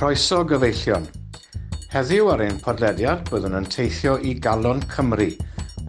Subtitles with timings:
[0.00, 1.02] Croeso gyfeillion.
[1.92, 5.26] Heddiw ar ein podlediad byddwn yn teithio i Galon Cymru,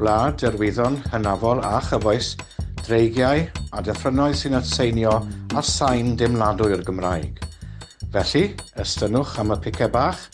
[0.02, 2.34] wlad derwyddon hynafol a chyfoes,
[2.82, 5.14] dreigiau a deffrynoedd sy'n atseinio
[5.56, 7.40] a sain dimladwy'r Gymraeg.
[8.12, 8.44] Felly,
[8.84, 10.28] ystynwch am y picau bach,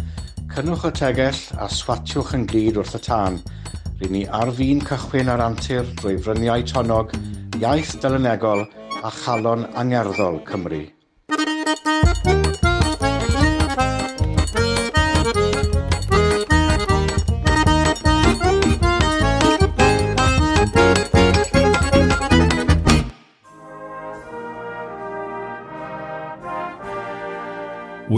[0.55, 3.37] cynnwch y tegell a swatiwch yn glid wrth y tân.
[4.01, 7.13] Rydyn ni ar fi'n cychwyn ar antur drwy fryniau tonog,
[7.61, 8.65] iaith dylunegol
[9.03, 10.87] a chalon angerddol Cymru.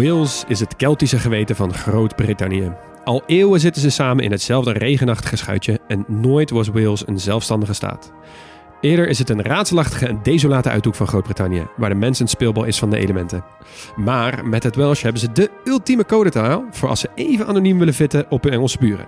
[0.03, 2.72] Wales is het Keltische geweten van Groot-Brittannië.
[3.03, 7.73] Al eeuwen zitten ze samen in hetzelfde regenachtige schuitje en nooit was Wales een zelfstandige
[7.73, 8.11] staat.
[8.81, 12.64] Eerder is het een raadselachtige en desolate uithoek van Groot-Brittannië, waar de mens een speelbal
[12.64, 13.44] is van de elementen.
[13.95, 17.94] Maar met het Welsh hebben ze de ultieme codetaal voor als ze even anoniem willen
[17.94, 19.08] vitten op hun Engelse buren.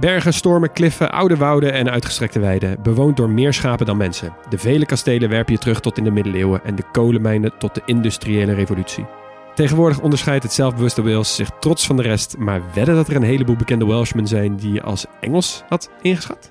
[0.00, 4.36] Bergen, stormen, kliffen, oude wouden en uitgestrekte weiden, bewoond door meer schapen dan mensen.
[4.48, 7.82] De vele kastelen werpen je terug tot in de middeleeuwen en de kolenmijnen tot de
[7.84, 9.06] industriële revolutie.
[9.56, 13.22] Tegenwoordig onderscheidt het zelfbewuste Wales zich trots van de rest, maar wedden dat er een
[13.22, 16.50] heleboel bekende Welshmen zijn die je als Engels had ingeschat?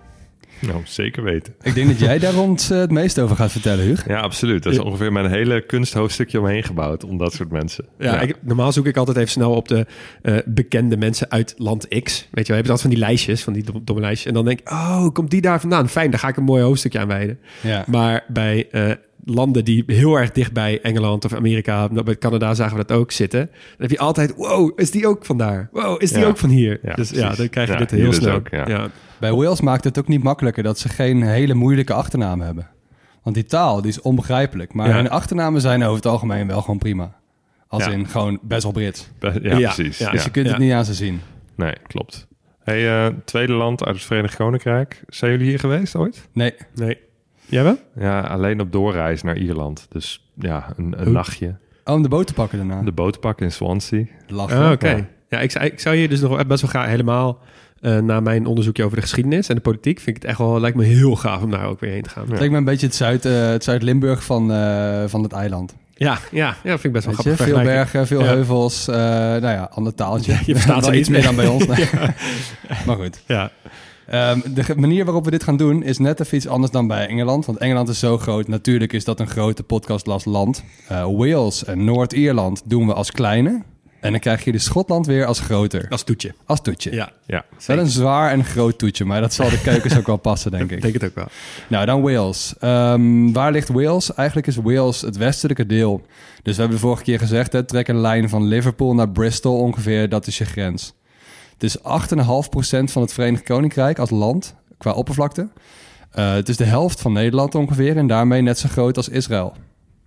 [0.60, 1.56] Nou, zeker weten.
[1.62, 4.08] Ik denk dat jij daar rond eh, het meest over gaat vertellen, Huug.
[4.08, 4.64] Ja, absoluut.
[4.64, 7.86] Dat is ongeveer mijn hele kunsthoofdstukje omheen gebouwd om dat soort mensen.
[7.98, 9.86] Ja, Ik, normaal zoek ik altijd even snel op de
[10.22, 12.28] eh, bekende mensen uit land X.
[12.32, 14.28] Weet je wel, je hebt altijd van die lijstjes, van die dom- domme lijstjes.
[14.28, 15.90] En dan denk ik, oh, komt die daar vandaan?
[15.90, 17.40] Fijn, daar ga ik een mooi hoofdstukje aan wijden.
[17.62, 17.84] Ja.
[17.88, 18.92] Maar bij eh,
[19.26, 22.98] landen die heel erg dicht bij Engeland of Amerika, nou, bij Canada zagen we dat
[22.98, 23.40] ook zitten.
[23.52, 25.70] Dan heb je altijd, wow, is die ook van daar?
[25.72, 26.28] Wow, is die Ja.
[26.28, 26.80] ook van hier?
[26.84, 28.36] Ja, dus ja, dan krijg je Ja, dit heel dus snel.
[28.36, 28.88] ook, ja.
[29.20, 32.68] Bij Wales maakt het ook niet makkelijker dat ze geen hele moeilijke achternamen hebben.
[33.24, 34.74] Want die taal die is onbegrijpelijk.
[34.74, 34.96] Maar Ja.
[34.96, 37.16] hun achternamen zijn over het algemeen wel gewoon prima.
[37.68, 37.92] Als Ja.
[37.92, 39.10] in gewoon best wel Brits.
[39.20, 39.98] Be- Ja, Ja, precies.
[39.98, 40.06] ja.
[40.06, 40.12] Ja.
[40.12, 41.22] Dus je kunt het niet aan ze zien.
[41.56, 42.28] Nee, klopt.
[42.64, 45.04] Hey, eh, tweede land uit het Verenigd Koninkrijk.
[45.08, 46.28] Zijn jullie hier geweest ooit?
[46.34, 46.98] Nee, Nee.
[47.46, 47.78] Jij wel?
[48.00, 49.86] Ja, alleen op doorreis naar Ierland.
[49.90, 51.56] Dus ja, een, een Hoe- nachtje.
[51.84, 52.82] oh, om de boot te pakken daarna.
[52.82, 54.04] De boot pakken in Swansea.
[54.28, 54.58] Lachen.
[54.66, 54.90] Ah, Oké.
[54.90, 55.06] Ja.
[55.30, 57.40] Ja, ik, zou- ik zou hier dus nog best wel graag helemaal
[57.82, 60.60] eh na mijn onderzoekje over de geschiedenis en de politiek, vind ik het echt wel,
[60.60, 62.24] lijkt me heel gaaf om daar ook weer heen te gaan.
[62.28, 65.76] Het lijkt me een beetje het Zuid, eh, het Zuid-Limburg van, eh, van het eiland.
[65.98, 67.34] Ja, ja, ja, vind ik best wel Weet je?
[67.34, 67.56] grappig.
[67.56, 68.26] Veel bergen, veel Ja.
[68.26, 68.88] heuvels.
[68.88, 70.32] eh, nou ja, ander taaltje.
[70.32, 71.66] Ja, je verstaat Wel ze iets meer dan bij ons.
[72.86, 73.22] Maar goed.
[73.28, 73.52] Ja,
[74.08, 77.08] Ehm, de manier waarop we dit gaan doen is net even iets anders dan bij
[77.08, 77.46] Engeland.
[77.46, 78.48] Want Engeland is zo groot.
[78.48, 80.64] Natuurlijk is dat een grote podcastlas land.
[80.88, 83.64] Eh, Wales en Noord-Ierland doen we als kleine.
[84.00, 85.86] En dan krijg je de Schotland weer als groter.
[85.90, 86.34] als toetje.
[86.46, 86.92] Als toetje.
[86.92, 90.18] Ja, Ja, Wel een zwaar en groot toetje, maar dat zal de keukens ook wel
[90.18, 90.72] passen, denk ik.
[90.72, 91.28] ik denk het ook wel.
[91.68, 92.54] Nou, dan Wales.
[92.60, 94.14] Ehm, waar ligt Wales?
[94.14, 96.06] Eigenlijk is Wales het westelijke deel.
[96.44, 99.60] Dus we hebben de vorige keer gezegd, hè, trek een lijn van Liverpool naar Bristol
[99.60, 100.94] ongeveer, dat is je grens.
[101.58, 101.84] Het is 8,5%
[102.84, 105.50] van het Verenigd Koninkrijk als land, qua oppervlakte.
[106.12, 109.56] Eh, het is de helft van Nederland ongeveer en daarmee net zo groot als Israël.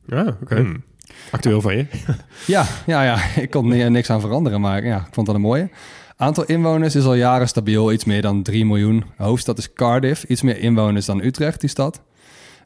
[0.06, 0.56] Ja, oké.
[0.56, 0.82] Hmm.
[1.30, 1.86] Actueel van je.
[2.46, 5.40] Ja, ja, ja, ik kon er niks aan veranderen, maar ja, ik vond dat een
[5.40, 5.70] mooie.
[6.16, 9.04] Aantal inwoners is al jaren stabiel, iets meer dan 3 miljoen.
[9.16, 12.02] Hoofdstad is Cardiff, iets meer inwoners dan Utrecht, die stad.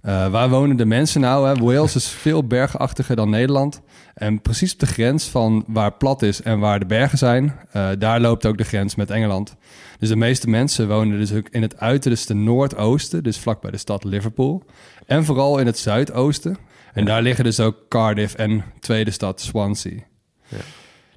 [0.02, 1.48] Eh, waar wonen de mensen nou?
[1.48, 1.54] Hè?
[1.54, 3.80] Wales is veel bergachtiger dan Nederland.
[4.14, 7.88] En precies op de grens van waar plat is en waar de bergen zijn, eh,
[7.98, 9.56] daar loopt ook de grens met Engeland.
[9.98, 14.04] Dus de meeste mensen wonen dus ook in het uiterste noordoosten, dus vlakbij de stad
[14.04, 14.64] Liverpool.
[15.06, 16.56] En vooral in het zuidoosten.
[16.92, 20.00] En daar liggen dus ook Cardiff en tweede stad Swansea.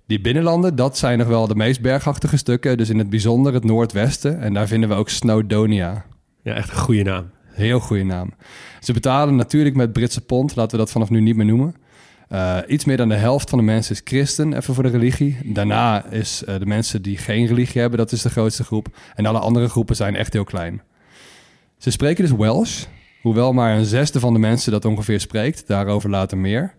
[0.08, 2.78] Die binnenlanden, dat zijn nog wel de meest bergachtige stukken.
[2.78, 4.40] Dus in het bijzonder het noordwesten.
[4.40, 6.06] En daar vinden we ook Snowdonia.
[6.42, 7.35] Ja, echt een goede naam.
[7.56, 8.34] Heel goede naam.
[8.80, 10.56] Ze betalen natuurlijk met Britse pond.
[10.56, 11.76] Laten we dat vanaf nu niet meer noemen.
[12.30, 15.38] Eh, iets meer dan de helft van de mensen is christen, even voor de religie.
[15.44, 18.88] Daarna is eh, de mensen die geen religie hebben, dat is de grootste groep.
[19.16, 20.82] En alle andere groepen zijn echt heel klein.
[21.78, 22.84] Ze spreken dus Welsh,
[23.22, 25.68] hoewel maar een zesde van de mensen dat ongeveer spreekt.
[25.68, 26.74] Daarover later meer.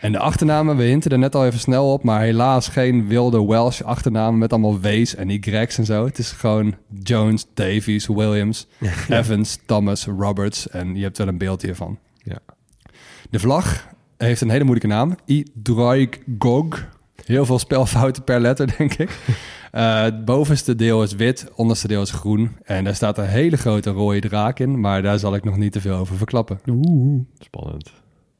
[0.00, 3.46] En de achternamen, we hinten er net al even snel op, maar helaas geen wilde
[3.46, 6.04] Welsh achternamen met allemaal W's en Y's en zo.
[6.04, 8.66] Het is gewoon Jones, Davies, Williams,
[9.08, 11.98] Evans, Thomas, Roberts en je hebt wel een beeld hiervan.
[12.22, 12.38] Ja.
[13.30, 15.16] De vlag heeft een hele moeilijke naam.
[16.38, 16.86] Gog.
[17.24, 19.18] Heel veel spelfouten per letter, denk ik.
[19.72, 22.56] Eh, het bovenste deel is wit, onderste deel is groen.
[22.62, 25.72] En daar staat een hele grote rode draak in, maar daar zal ik nog niet
[25.72, 26.60] te veel over verklappen.
[27.38, 27.92] Spannend.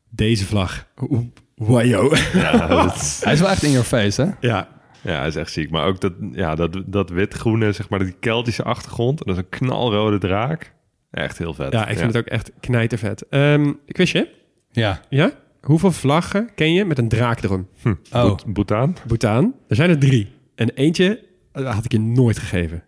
[0.09, 0.87] Deze vlag.
[1.11, 1.25] Oeh,
[1.69, 2.11] Wajo.
[2.33, 4.49] Ja, dat is, Hij is wel echt in your face, hè?
[4.49, 4.69] ja.
[5.03, 5.71] ja, dat is echt ziek.
[5.71, 9.21] Maar ook dat, ja, dat, dat wit-groene, zeg maar, die Keltische achtergrond.
[9.21, 10.73] En dat is een knalrode draak.
[11.11, 11.73] Echt heel vet.
[11.73, 13.25] ja, ik vind het ook echt knijtervet.
[13.31, 14.29] Um, quizje?
[14.71, 15.01] Ja.
[15.09, 15.31] Ja?
[15.61, 17.69] Hoeveel vlaggen ken je met een draak erom?
[17.83, 17.95] Hm.
[18.13, 18.35] Oh.
[18.47, 18.97] Bhutan?
[19.07, 19.55] Bhutan.
[19.69, 20.33] Er zijn er drie.
[20.55, 21.21] En eentje
[21.53, 22.83] eh, had ik je nooit gegeven.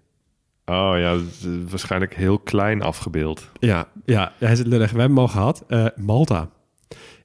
[0.65, 3.51] Oh ja, is waarschijnlijk heel klein afgebeeld.
[3.59, 4.91] Ja, ja, hij is het lullig.
[4.93, 5.65] We hebben hem al gehad.
[5.69, 6.51] Eh, Malta.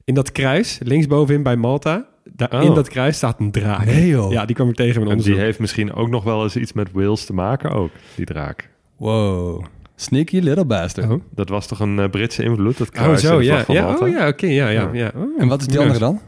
[0.08, 2.62] In dat kruis, linksbovenin bij Malta, daar, Oh.
[2.62, 3.84] in dat kruis staat een draak.
[3.84, 4.32] Nee, joh.
[4.32, 5.44] Ja, die kwam ik tegen in mijn En die onderzoek.
[5.46, 8.68] heeft misschien ook nog wel eens iets met Wales te maken ook, die draak.
[8.96, 9.64] Wow.
[9.96, 11.10] Sneaky little bastard.
[11.10, 11.20] Oh.
[11.34, 13.64] Dat was toch een eh, Britse invloed, dat Oh, kruis in zo, ja.
[13.64, 14.04] van ja Malta?
[14.04, 14.80] oh, ja, oké, ja, ja.
[14.82, 14.88] Ja.
[14.92, 15.12] ja.
[15.16, 16.20] Oh, En wat is die andere dan?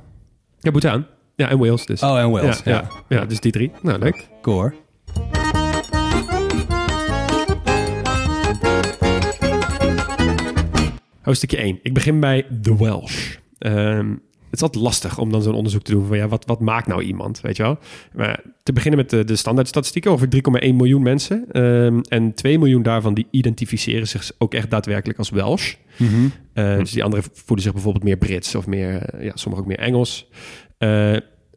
[0.61, 1.07] Ja, Bhutan.
[1.37, 2.03] Ja, en Wales dus.
[2.03, 2.61] Oh, en Wales.
[2.65, 3.19] ja, Ja, ja.
[3.21, 3.71] ja, dus die drie.
[3.83, 4.29] Nou, leuk.
[4.43, 4.75] Cool hoor.
[11.23, 11.79] Hoofdstukje 1.
[11.83, 13.37] Ik begin bij The Welsh.
[13.61, 14.11] Ehm,
[14.51, 16.87] het is altijd lastig om dan zo'n onderzoek te doen van ja, wat, wat maakt
[16.87, 17.79] nou iemand, weet je wel?
[18.15, 20.41] Maar te beginnen met de, de standaardstatistieken over 3,1
[20.75, 21.45] miljoen mensen.
[21.53, 25.75] Ehm, en 2 miljoen daarvan die identificeren zich ook echt daadwerkelijk als Welsh.
[25.97, 26.11] Mhm.
[26.53, 29.71] Eh, Dus die anderen voelen zich bijvoorbeeld meer Brits of meer, eh, ja, sommigen ook
[29.77, 30.29] meer Engels.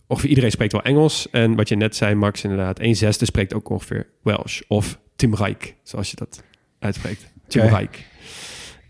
[0.07, 1.29] Ongeveer iedereen spreekt wel Engels.
[1.31, 4.61] En wat je net zei, Max, inderdaad, een zesde spreekt ook ongeveer Welsh.
[4.67, 6.43] Of Timrijk, zoals je dat
[6.79, 7.31] uitspreekt.
[7.47, 8.05] Timrijk.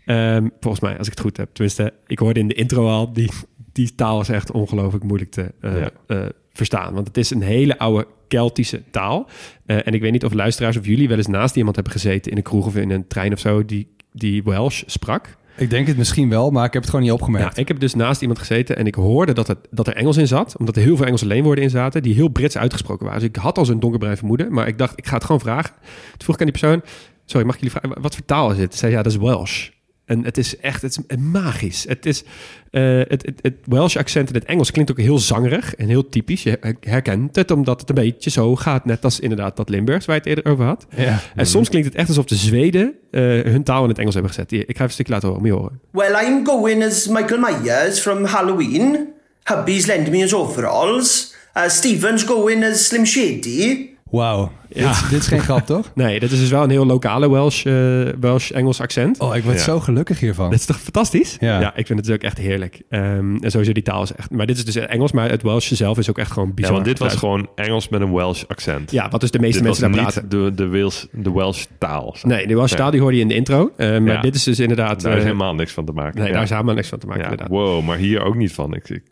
[0.04, 1.48] Ehm, volgens mij, als ik het goed heb.
[1.52, 3.30] Tenminste, ik hoorde in de intro al, die,
[3.72, 5.90] die taal is echt ongelooflijk moeilijk te eh, Ja.
[6.06, 6.18] eh,
[6.52, 6.94] verstaan.
[6.94, 9.28] Want het is een hele oude Keltische taal.
[9.66, 12.30] Eh, en ik weet niet of luisteraars of jullie wel eens naast iemand hebben gezeten
[12.30, 15.36] in een kroeg of in een trein of zo, die, die Welsh sprak.
[15.56, 17.56] Ik denk het misschien wel, maar ik heb het gewoon niet opgemerkt.
[17.56, 20.16] Ja, ik heb dus naast iemand gezeten en ik hoorde dat, het, dat er Engels
[20.16, 20.56] in zat.
[20.58, 23.20] Omdat er heel veel Engelse leenwoorden in zaten die heel Brits uitgesproken waren.
[23.20, 24.52] Dus ik had al zo'n donkerbruin vermoeden.
[24.52, 25.74] Maar ik dacht, ik ga het gewoon vragen.
[26.10, 26.82] Toen vroeg ik aan die persoon,
[27.24, 28.72] sorry, mag ik jullie vragen, wat voor taal is het?
[28.72, 29.68] Ze zei, ja, dat is Welsh.
[30.04, 31.84] En het is echt het is magisch.
[31.88, 32.22] Het, is,
[32.70, 36.08] eh, het, het, het Welsh accent in het Engels klinkt ook heel zangerig en heel
[36.08, 36.42] typisch.
[36.42, 38.84] Je herkent het omdat het een beetje zo gaat.
[38.84, 40.86] Net als inderdaad dat Limburgs waar je het eerder over had.
[40.96, 41.20] Ja.
[41.34, 44.32] En soms klinkt het echt alsof de Zweden eh, hun taal in het Engels hebben
[44.32, 44.52] gezet.
[44.52, 45.80] Ik ga even een stukje laten horen, je horen.
[45.90, 49.12] Well, I'm going as Michael Myers from Halloween.
[49.42, 51.34] Hubby's lent me his overalls.
[51.56, 53.93] Uh, Steven's going as Slim Shady.
[54.16, 54.50] Wauw.
[54.68, 54.88] Ja.
[54.92, 55.90] Dit, dit is geen grap, toch?
[55.94, 57.72] Nee, dit is dus wel een heel lokale Welsh, eh,
[58.20, 59.18] Welsh-Engels accent.
[59.20, 59.62] Oh, ik word Ja.
[59.62, 60.50] zo gelukkig hiervan.
[60.50, 61.36] Dat is toch fantastisch?
[61.40, 61.74] Ja.
[61.76, 62.82] ik vind het dus ook echt heerlijk.
[62.88, 64.30] Ehm, en sowieso die taal is echt...
[64.30, 66.72] Maar dit is dus Engels, maar het Welsh zelf is ook echt gewoon Ja, bizar.
[66.72, 68.90] want dit was gewoon Engels met een Welsh accent.
[68.90, 70.28] Ja, wat dus de meeste dit mensen daar praten.
[70.28, 72.16] de, de, Wales, de Welsh taal.
[72.22, 72.78] Nee, de Welsh Nee.
[72.80, 73.70] taal die hoorde je in de intro.
[73.76, 74.20] Eh, maar Ja.
[74.20, 75.00] dit is dus inderdaad...
[75.00, 76.18] Daar is eh, helemaal niks van te maken.
[76.18, 76.32] Nee, ja.
[76.34, 77.56] daar is helemaal niks van te maken, Ja, inderdaad.
[77.56, 78.74] Wow, maar hier ook niet van.
[78.74, 79.02] Ik, ik,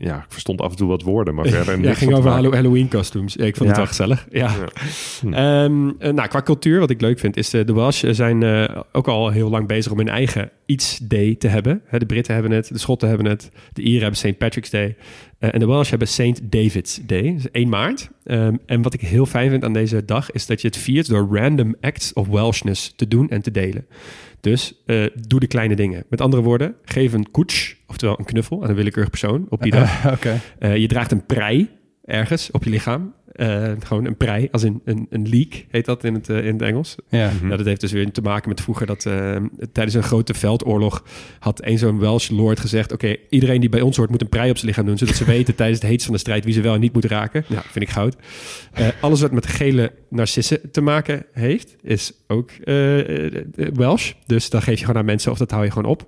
[0.00, 2.52] ja, ik verstond af en toe wat woorden, maar verder Ja, ging over maken.
[2.52, 3.34] Halloween costumes.
[3.34, 3.74] Ja, ik vond Ja.
[3.74, 4.26] het wel gezellig.
[4.30, 4.54] Ja.
[5.20, 5.32] Hm.
[5.42, 8.80] Ehm, eh, nou, qua cultuur, wat ik leuk vind, is eh, de Welsh zijn eh,
[8.92, 11.82] ook al heel lang bezig om hun eigen iets day te hebben.
[11.90, 14.38] De Britten hebben het, de Schotten hebben het, de Ieren hebben St.
[14.38, 14.96] Patrick's Day.
[15.38, 16.40] En de Welsh hebben St.
[16.52, 18.10] David's Day, dus 1 maart.
[18.24, 21.08] Ehm, en wat ik heel fijn vind aan deze dag, is dat je het viert
[21.08, 23.86] door random acts of Welshness te doen en te delen.
[24.42, 26.04] Dus eh, doe de kleine dingen.
[26.08, 29.72] Met andere woorden, geef een koets, oftewel een knuffel aan een willekeurig persoon op die
[29.72, 30.06] dag.
[30.16, 30.40] Oké.
[30.58, 31.70] Eh, je draagt een prei
[32.04, 33.14] ergens op je lichaam.
[33.32, 36.52] Eh, gewoon een prei, als in een, een leek heet dat in het, eh, in
[36.52, 36.96] het Engels.
[37.08, 37.30] Ja.
[37.48, 39.36] Ja, dat heeft dus weer te maken met vroeger dat eh,
[39.72, 41.04] tijdens een grote veldoorlog
[41.38, 44.50] had een zo'n Welsh lord gezegd: Oké, iedereen die bij ons hoort moet een prei
[44.50, 46.60] op zijn lichaam doen, zodat ze weten tijdens het heetst van de strijd wie ze
[46.60, 47.44] wel en niet moeten raken.
[47.48, 48.16] Ja, vind ik goud.
[49.00, 52.50] Alles wat met gele narcissen te maken heeft, is ook
[53.74, 54.12] Welsh.
[54.26, 56.06] Dus dan geef je gewoon aan mensen of dat hou je gewoon op.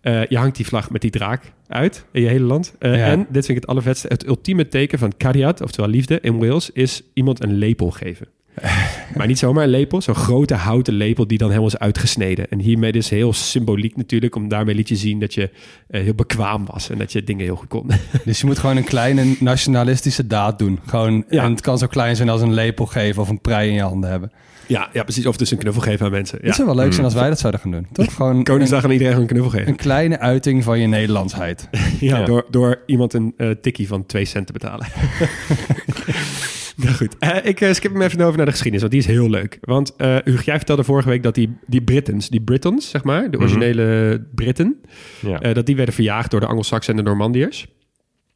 [0.00, 2.74] Eh, je hangt die vlag met die draak uit in je hele land.
[2.78, 3.06] Eh, Ja.
[3.06, 6.70] En, dit vind ik het allervetste, het ultieme teken van Cariat, oftewel liefde in Wales,
[6.70, 8.26] is iemand een lepel geven.
[9.16, 12.50] maar niet zomaar een lepel, zo'n grote houten lepel die dan helemaal is uitgesneden.
[12.50, 15.50] En hiermee dus heel symboliek natuurlijk, om daarmee liet je zien dat je
[15.88, 17.90] eh, heel bekwaam was en dat je dingen heel goed kon.
[18.24, 20.78] Dus je moet gewoon een kleine nationalistische daad doen.
[20.86, 21.44] Gewoon, Ja.
[21.44, 23.82] En het kan zo klein zijn als een lepel geven of een prei in je
[23.82, 24.32] handen hebben.
[24.70, 25.26] Ja, ja, precies.
[25.26, 26.36] Of dus een knuffel geven aan mensen.
[26.38, 26.52] Het Ja.
[26.52, 27.86] zou wel leuk zijn als wij dat zouden gaan doen.
[27.92, 28.14] Toch?
[28.14, 29.68] Gewoon Koningsdag aan iedereen een knuffel geven.
[29.68, 31.68] een kleine uiting van je Nederlandsheid.
[32.00, 32.24] Ja, Ja.
[32.24, 34.86] Door, door iemand een eh tikkie van 2 cent te betalen.
[36.76, 39.16] nou goed, Eh, ik eh, skip hem even over naar de geschiedenis, want die is
[39.16, 39.58] heel leuk.
[39.60, 43.30] Want eh Hugo, jij vertelde vorige week dat die, die Britons, die Britons, zeg maar,
[43.30, 44.80] de originele Britten,
[45.20, 45.40] Ja.
[45.40, 47.66] eh, dat die werden verjaagd door de Angelsaksen en de Normandiërs.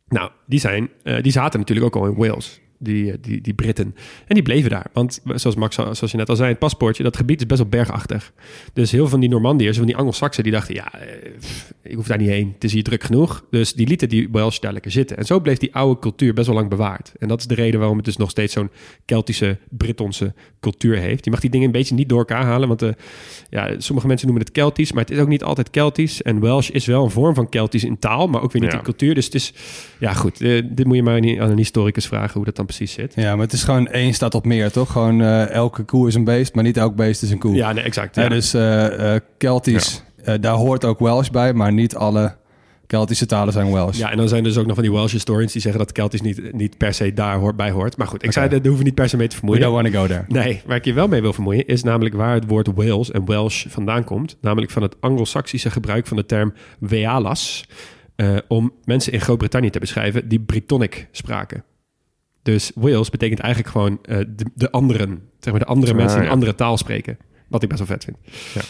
[0.09, 2.61] Nou, die, zijn, eh, die zaten natuurlijk ook al in Wales.
[2.85, 3.95] Die, eh, die, die Britten.
[4.27, 4.87] En die bleven daar.
[4.93, 7.61] Want zoals Max, al- zoals je net al zei, het paspoortje, dat gebied is best
[7.61, 8.33] wel bergachtig.
[8.73, 11.95] Dus heel veel van die Normandiërs, van die Angelsaksen, die dachten, ja, eh, pff, ik
[11.95, 12.51] hoef daar niet heen.
[12.55, 13.45] Het is hier druk genoeg.
[13.51, 15.17] Dus die lieten die Welsh daar lekker zitten.
[15.17, 17.13] En zo bleef die oude cultuur best wel lang bewaard.
[17.19, 18.71] En dat is de reden waarom het dus nog steeds zo'n
[19.05, 21.25] Keltische, Brittonse cultuur heeft.
[21.25, 22.91] Je mag die dingen een beetje niet door elkaar halen, want eh,
[23.51, 26.23] ja, sommige mensen noemen het Keltisch, maar het is ook niet altijd Keltisch.
[26.23, 28.79] En Welsh is wel een vorm van Keltisch in taal, maar ook weer niet Ja.
[28.79, 29.15] in cultuur.
[29.15, 29.53] Dus het is,
[29.99, 32.74] ja goed, eh, dit moet je maar aan een historicus vragen hoe dat dan precies
[32.83, 33.13] zit.
[33.17, 34.93] Ja, maar het is gewoon één stad op meer, toch?
[34.93, 37.55] Gewoon eh, elke koe is een beest, maar niet elk beest is een koe.
[37.55, 38.15] Ja, nee, exact.
[38.15, 38.29] Ja, Ja.
[38.29, 40.03] dus eh, Keltisch,
[40.41, 42.37] daar hoort ook Welsh bij, maar niet alle
[42.87, 43.99] Keltische talen zijn Welsh.
[43.99, 45.93] Ja, en dan zijn er dus ook nog van die Welsh historians die zeggen dat
[45.93, 47.97] Keltisch niet, niet per se daar hoort, bij hoort.
[47.97, 49.63] Maar goed, ik zei, dat hoeven we niet per se mee te We vermoeien.
[49.63, 50.25] don't want to go there.
[50.29, 53.25] Nee, waar ik je wel mee wil vermoeien is namelijk waar het woord Wales en
[53.27, 54.37] Welsh vandaan komt.
[54.41, 57.65] Namelijk van het Anglo-Saxische gebruik van de term Wealas.
[58.17, 61.65] eh, om mensen in Groot-Brittannië te beschrijven die Brittonic spraken.
[62.45, 65.23] Dus Wales betekent eigenlijk gewoon eh, de, de anderen.
[65.41, 66.39] Zeg maar de andere Ah, mensen die een ja.
[66.39, 67.19] andere taal spreken.
[67.49, 68.17] Wat ik best wel vet vind.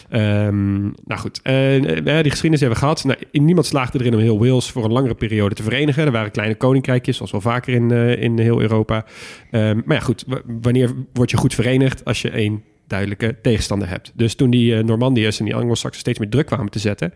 [0.09, 3.05] Ehm, nou goed, eh, eh, die geschiedenis hebben we gehad.
[3.05, 6.05] Nou, niemand slaagde erin om heel Wales voor een langere periode te verenigen.
[6.05, 9.05] Er waren kleine koninkrijkjes, zoals wel vaker in, in heel Europa.
[9.51, 10.25] Ehm, maar ja, goed,
[10.61, 14.13] wanneer word je goed verenigd als je één duidelijke tegenstander hebt?
[14.15, 17.13] Dus toen die Normandiërs en die Anglo-Saxen steeds meer druk kwamen te zetten,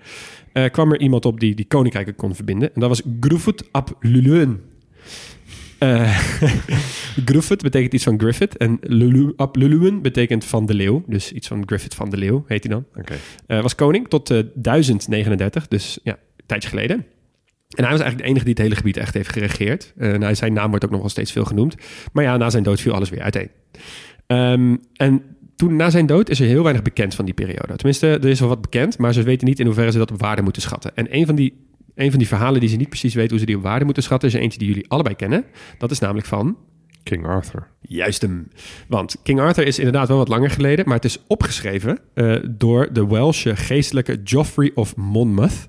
[0.71, 2.75] kwam er iemand op die die koninkrijken kon verbinden.
[2.75, 4.61] En dat was Gruffudd ap Luluën.
[5.79, 6.19] Eh
[7.29, 8.57] Gruffut betekent iets van Griffith.
[8.57, 11.05] En Lulu, ap Luluën betekent van de leeuw.
[11.07, 12.85] Dus iets van Griffith van de leeuw heet hij dan.
[12.97, 13.15] Oké.
[13.47, 16.97] Eh, was koning tot eh 1039, dus ja, een tijdje geleden.
[17.69, 19.93] En hij was eigenlijk de enige die het hele gebied echt heeft geregeerd.
[19.97, 21.75] Nou, zijn naam wordt ook nog wel steeds veel genoemd.
[22.13, 23.51] Maar ja, na zijn dood viel alles weer uiteen.
[24.27, 25.23] Ehm, en
[25.57, 27.77] toen na zijn dood is er heel weinig bekend van die periode.
[27.77, 30.21] Tenminste, er is wel wat bekend, maar ze weten niet in hoeverre ze dat op
[30.21, 30.97] waarde moeten schatten.
[30.97, 31.68] En een van die,
[31.99, 34.03] een van die verhalen die ze niet precies weten hoe ze die op waarde moeten
[34.03, 35.45] schatten, is er eentje die jullie allebei kennen.
[35.79, 36.57] Dat is namelijk van
[37.03, 37.67] King Arthur.
[37.81, 38.49] Juist hem.
[38.89, 42.93] Want King Arthur is inderdaad wel wat langer geleden, maar het is opgeschreven eh, door
[42.93, 45.69] de Welsche geestelijke Geoffrey of Monmouth.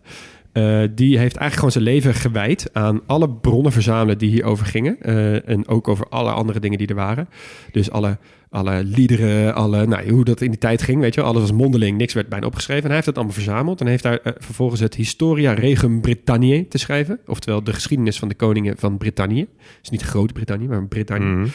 [0.52, 5.02] Eh, die heeft eigenlijk gewoon zijn leven gewijd aan alle bronnen verzamelen die hierover gingen.
[5.02, 7.30] Eh, en ook over alle andere dingen die er waren.
[7.72, 8.18] Dus alle,
[8.50, 11.30] alle liederen, alle, nou, hoe dat in die tijd ging, weet je wel.
[11.30, 12.84] Alles was mondeling, niks werd bijna opgeschreven.
[12.84, 16.68] En hij heeft dat allemaal verzameld en heeft daar eh, vervolgens het Historia Regum Britanniae
[16.68, 17.20] te schrijven.
[17.26, 19.48] Oftewel de geschiedenis van de koningen van Brittannië.
[19.80, 21.26] Dus niet Groot-Brittannië, maar Brittannië.
[21.26, 21.48] Mhm.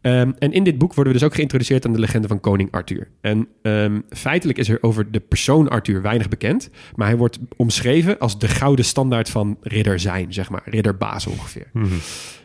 [0.00, 2.72] Ehm, en in dit boek worden we dus ook geïntroduceerd aan de legende van koning
[2.72, 3.08] Arthur.
[3.20, 6.70] En ehm, feitelijk is er over de persoon Arthur weinig bekend.
[6.94, 10.62] Maar hij wordt omschreven als de gouden standaard van ridder zijn, zeg maar.
[10.64, 11.66] Ridderbaas ongeveer.
[11.72, 11.86] Mhm.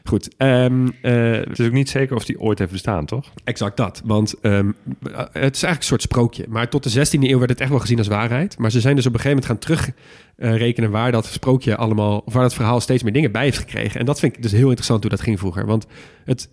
[0.04, 0.36] Goed.
[0.38, 3.34] ehm, eh, Het is ook niet zeker of die ooit heeft bestaan, toch?
[3.44, 3.97] Exact dat.
[4.06, 4.72] Want ehm,
[5.32, 6.46] het is eigenlijk een soort sprookje.
[6.50, 8.58] Maar tot de 16e eeuw werd het echt wel gezien als waarheid.
[8.58, 9.94] Maar ze zijn dus op een gegeven moment gaan
[10.38, 14.00] terugrekenen waar dat sprookje allemaal, of waar dat verhaal steeds meer dingen bij heeft gekregen.
[14.00, 15.66] En dat vind ik dus heel interessant hoe dat ging vroeger.
[15.66, 15.88] Want
[16.26, 16.50] het,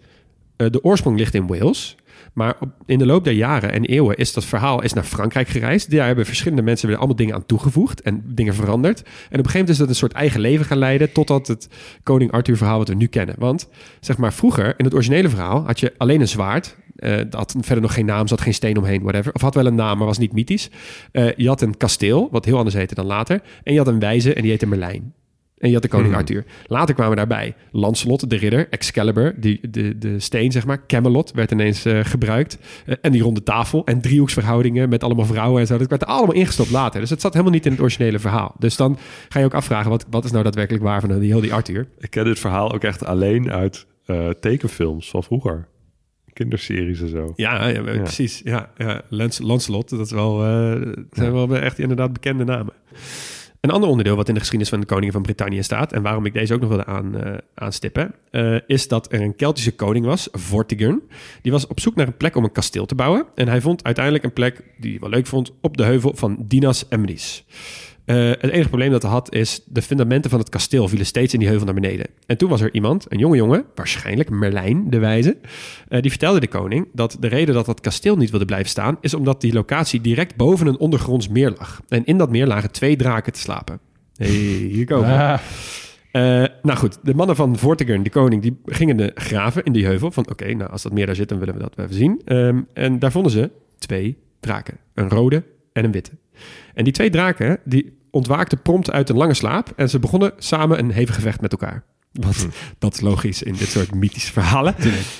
[0.56, 1.96] eh, de oorsprong ligt in Wales.
[2.34, 5.48] Maar op, in de loop der jaren en eeuwen is dat verhaal is naar Frankrijk
[5.48, 5.90] gereisd.
[5.90, 8.98] Daar hebben verschillende mensen weer allemaal dingen aan toegevoegd en dingen veranderd.
[8.98, 11.12] En op een gegeven moment is dat een soort eigen leven gaan leiden...
[11.12, 11.68] totdat het
[12.02, 13.34] koning Arthur verhaal wat we nu kennen.
[13.38, 13.68] Want
[14.00, 15.66] zeg maar vroeger, in het originele verhaal...
[15.66, 16.76] had je alleen een zwaard.
[16.96, 19.32] Eh dat had verder nog geen naam, zat geen steen omheen, whatever.
[19.34, 20.70] Of had wel een naam, maar was niet mythisch.
[21.12, 23.40] Eh, je had een kasteel, wat heel anders heette dan later.
[23.62, 25.14] En je had een wijze en die heette Merlijn.
[25.58, 26.18] En je had de koning Mhm.
[26.18, 26.44] Arthur.
[26.66, 30.86] Later kwamen daarbij Lancelot, de ridder, Excalibur, die, de, de steen, zeg maar.
[30.86, 32.58] Camelot werd ineens eh, gebruikt.
[33.00, 35.78] En die ronde tafel en driehoeksverhoudingen met allemaal vrouwen en zo.
[35.78, 37.00] Dat werd er allemaal ingestopt later.
[37.00, 38.54] Dus het zat helemaal niet in het originele verhaal.
[38.58, 38.98] Dus dan
[39.28, 41.88] ga je ook afvragen, wat, wat is nou daadwerkelijk waar van die, heel die Arthur?
[41.98, 43.86] Ik ken dit verhaal ook echt alleen uit
[44.40, 45.68] tekenfilms van vroeger.
[46.34, 47.32] Kinderseries en zo.
[47.36, 48.02] Ja, ja, Ja.
[48.02, 48.40] precies.
[48.44, 49.02] Ja, ja.
[49.08, 52.72] Lance- Lancelot, dat is wel, eh, zijn wel echt inderdaad bekende namen.
[53.60, 55.92] Een ander onderdeel wat in de geschiedenis van de koningen van Brittannië staat...
[55.92, 58.14] en waarom ik deze ook nog wilde aan, eh, aanstippen...
[58.30, 61.00] eh, is dat er een Keltische koning was, Vortigern.
[61.42, 63.26] Die was op zoek naar een plek om een kasteel te bouwen.
[63.34, 65.52] En hij vond uiteindelijk een plek die hij wel leuk vond...
[65.60, 67.44] op de heuvel van Dinas Emrys.
[68.04, 69.60] Eh, het enige probleem dat hij had is...
[69.66, 72.06] de fundamenten van het kasteel vielen steeds in die heuvel naar beneden.
[72.26, 73.64] En toen was er iemand, een jonge jongen...
[73.74, 75.36] waarschijnlijk Merlijn de Wijze...
[75.88, 78.98] eh, die vertelde de koning dat de reden dat dat kasteel niet wilde blijven staan...
[79.00, 81.80] is omdat die locatie direct boven een ondergronds meer lag.
[81.88, 83.80] En in dat meer lagen twee draken te slapen.
[84.16, 85.08] hey, hier komen.
[85.08, 85.38] Ah,
[86.14, 89.86] Eh, nou goed, de mannen van Vortigern, de koning, die gingen de graven in die
[89.86, 90.10] heuvel.
[90.10, 92.20] Van oké, nou als dat meer daar zit, dan willen we dat wel even zien.
[92.24, 94.78] Ehm, en daar vonden ze twee draken.
[94.94, 95.42] Een rode
[95.72, 96.10] en een witte.
[96.74, 100.78] En die twee draken die ontwaakten prompt uit een lange slaap en ze begonnen samen
[100.78, 101.84] een hevig gevecht met elkaar.
[102.20, 102.48] Want
[102.78, 104.74] dat is logisch in dit soort mythische verhalen.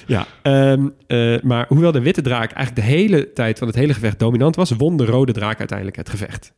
[0.07, 3.95] Ja, ehm, eh, maar hoewel de witte draak eigenlijk de hele tijd van het hele
[3.95, 6.53] gevecht dominant was, won de rode draak uiteindelijk het gevecht.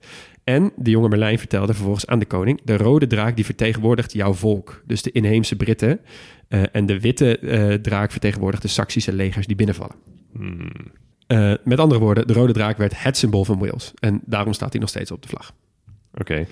[0.44, 4.32] En de jonge Merlijn vertelde vervolgens aan de koning: de rode draak die vertegenwoordigt jouw
[4.32, 6.00] volk, dus de inheemse Britten.
[6.48, 9.96] Eh, en de witte eh, draak vertegenwoordigt de Saksische legers die binnenvallen.
[11.26, 13.92] Eh, met andere woorden, de rode draak werd het symbool van Wales.
[13.98, 15.52] En daarom staat hij nog steeds op de vlag.
[16.14, 16.46] Oké.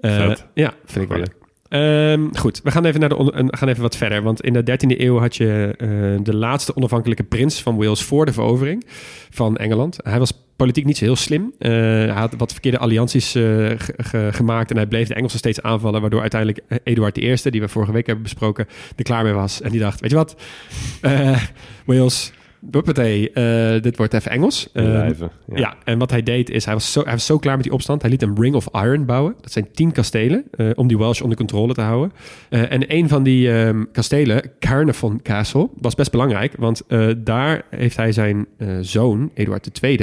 [0.00, 0.46] Eh, Vet.
[0.54, 1.36] ja, vind ik wel leuk.
[1.68, 4.22] Ehm, goed, we gaan even, naar de gaan even wat verder.
[4.22, 5.88] Want in de 13e eeuw had je eh,
[6.24, 8.86] de laatste onafhankelijke prins van Wales voor de verovering
[9.30, 9.96] van Engeland.
[10.02, 11.52] Hij was politiek niet zo heel slim.
[11.58, 13.42] Eh, hij had wat verkeerde allianties eh,
[13.76, 16.00] ge- ge- gemaakt en hij bleef de Engelsen steeds aanvallen.
[16.00, 18.66] Waardoor uiteindelijk eh, Eduard I, die we vorige week hebben besproken,
[18.96, 19.60] er klaar mee was.
[19.60, 20.36] En die dacht, weet je wat,
[21.00, 21.42] Eh,
[21.84, 22.32] Wales,
[22.70, 24.68] hoppatee, eh, dit wordt even Engels.
[24.72, 25.30] Eh, Blijven.
[25.54, 25.76] ja.
[25.84, 28.02] en wat hij deed is, hij was, zo, hij was zo klaar met die opstand.
[28.02, 29.34] Hij liet een Ring of Iron bouwen.
[29.40, 32.12] Dat zijn tien kastelen eh, om die Welsh onder controle te houden.
[32.48, 36.54] Eh, en een van die ehm, kastelen, Caernarfon Castle, was best belangrijk.
[36.58, 36.82] Want
[37.16, 38.46] daar heeft hij zijn
[38.80, 39.96] zoon, Eduard II,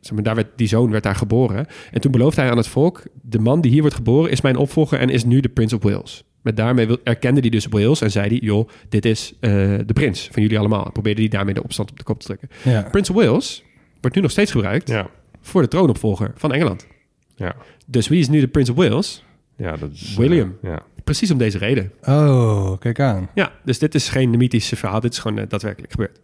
[0.00, 1.66] zeg maar, daar werd, die zoon werd daar geboren.
[1.90, 4.56] En toen beloofde hij aan het volk, de man die hier wordt geboren is mijn
[4.56, 6.24] opvolger en is nu de Prince of Wales.
[6.42, 9.50] Met daarmee wil- erkende hij dus Wales en zei hij, joh, dit is eh,
[9.86, 10.84] de prins van jullie allemaal.
[10.84, 12.48] En probeerde hij daarmee de opstand op de kop te drukken.
[12.64, 12.82] Ja.
[12.90, 13.64] Prince of Wales
[14.00, 15.10] wordt nu nog steeds gebruikt Ja.
[15.40, 16.86] voor de troonopvolger van Engeland.
[17.36, 17.56] Ja.
[17.86, 19.24] Dus wie is nu de Prince of Wales?
[19.56, 20.14] Ja, dat is...
[20.16, 20.56] William.
[20.62, 20.82] eh, ja.
[21.04, 21.92] Precies om deze reden.
[22.02, 23.28] Oh, kijk aan.
[23.34, 25.00] Ja, dus dit is geen mythische verhaal.
[25.00, 26.20] Dit is gewoon eh, daadwerkelijk gebeurd.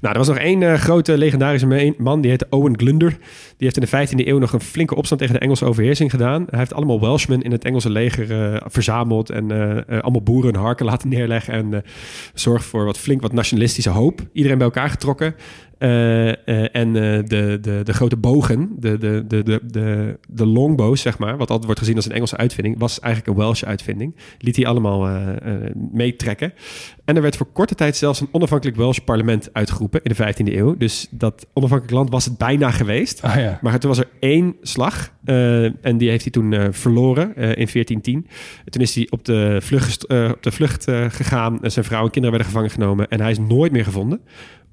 [0.00, 2.20] Nou, er was nog één eh, grote legendarische man.
[2.20, 3.10] Die heette Owen Glunder.
[3.56, 6.46] Die heeft in de 15e eeuw nog een flinke opstand tegen de Engelse overheersing gedaan.
[6.50, 9.30] Hij heeft allemaal Welshmen in het Engelse leger eh, verzameld.
[9.30, 11.54] En eh, allemaal boeren hun harken laten neerleggen.
[11.54, 11.84] En
[12.34, 14.20] zorgt voor wat flink wat nationalistische hoop.
[14.32, 15.34] Iedereen bij elkaar getrokken.
[15.78, 21.00] Eh, eh, en eh, de, de, de grote bogen, de, de, de, de, de, longbows,
[21.00, 24.14] zeg maar, wat altijd wordt gezien als een Engelse uitvinding, was eigenlijk een Welsh uitvinding.
[24.38, 25.28] Liet hij allemaal
[25.92, 26.52] meetrekken.
[27.04, 30.54] En er werd voor korte tijd zelfs een onafhankelijk Welsh parlement uitgeroepen in de 15e
[30.54, 30.76] eeuw.
[30.76, 33.22] Dus dat onafhankelijk land was het bijna geweest.
[33.22, 33.58] Ah ja.
[33.62, 38.26] Maar toen was er één slag en die heeft hij toen verloren in 1410.
[38.64, 41.62] Toen is hij op de vlucht, op de vlucht gegaan.
[41.62, 43.08] En zijn vrouw en kinderen werden gevangen genomen.
[43.08, 44.20] En hij is nooit meer gevonden.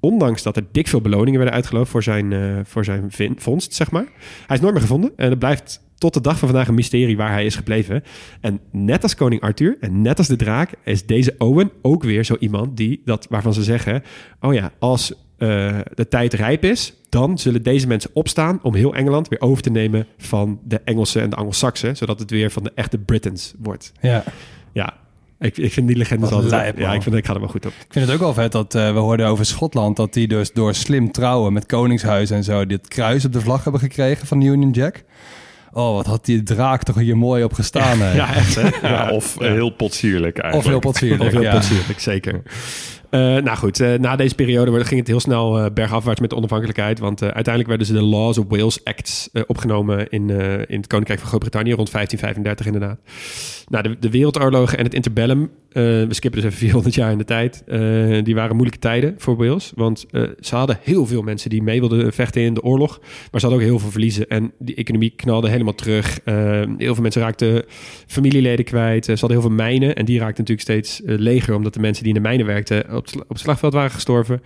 [0.04, 3.90] Ondanks dat er dik veel beloningen werden uitgeloofd voor zijn, eh, voor zijn vondst, zeg
[3.90, 4.06] maar.
[4.46, 5.12] Hij is nooit meer gevonden.
[5.16, 8.02] En het blijft tot de dag van vandaag een mysterie waar hij is gebleven.
[8.40, 10.70] En net als koning Arthur en net als de draak...
[10.84, 14.02] is deze Owen ook weer zo iemand die dat, waarvan ze zeggen...
[14.40, 16.94] oh ja, als eh, de tijd rijp is...
[17.08, 20.06] dan zullen deze mensen opstaan om heel Engeland weer over te nemen...
[20.18, 21.96] van de Engelsen en de Angelsaksen...
[21.96, 23.92] zodat het weer van de echte Britons wordt.
[24.00, 24.24] ja.
[24.72, 24.94] Ja,
[25.38, 26.50] ik, ik vind die legende Wat altijd...
[26.50, 27.72] lijp, ja, ik vind ik ga er wel goed op.
[27.72, 29.96] Ik vind het ook wel vet dat eh, we hoorden over Schotland...
[29.96, 32.66] dat die dus door slim trouwen met koningshuis en zo...
[32.66, 35.04] dit kruis op de vlag hebben gekregen van Union Jack.
[35.72, 38.00] Oh, wat had die draak toch hier mooi op gestaan.
[38.02, 38.14] hè?
[38.14, 38.88] Ja, echt hè?
[38.88, 39.52] Ja, of Ja.
[39.52, 40.68] heel potsierlijk of eigenlijk.
[40.68, 41.22] heel potsierlijk.
[41.22, 41.50] Of heel ja.
[41.50, 42.42] plezierig, zeker.
[43.14, 46.36] Eh, nou goed, eh, na deze periode ging het heel snel eh, bergafwaarts met de
[46.36, 46.98] onafhankelijkheid.
[46.98, 50.30] Want uiteindelijk werden ze de Laws of Wales Acts opgenomen in,
[50.68, 52.98] in het Koninkrijk van Groot-Brittannië rond 1535 inderdaad.
[53.68, 57.24] Nou, de, de wereldoorlogen en het interbellum, we skippen dus even 400 jaar in de
[57.24, 57.62] tijd,
[58.24, 59.72] die waren moeilijke tijden voor Wales.
[59.74, 60.06] Want
[60.40, 62.98] ze hadden heel veel mensen die mee wilden vechten in de oorlog,
[63.30, 64.28] maar ze hadden ook heel veel verliezen.
[64.28, 66.20] En die economie knalde helemaal terug.
[66.24, 67.64] Heel veel mensen raakten
[68.06, 69.04] familieleden kwijt.
[69.04, 72.14] Ze hadden heel veel mijnen en die raakten natuurlijk steeds leger, omdat de mensen die
[72.14, 74.42] in de mijnen werkten op, het sla- op het slagveld waren gestorven.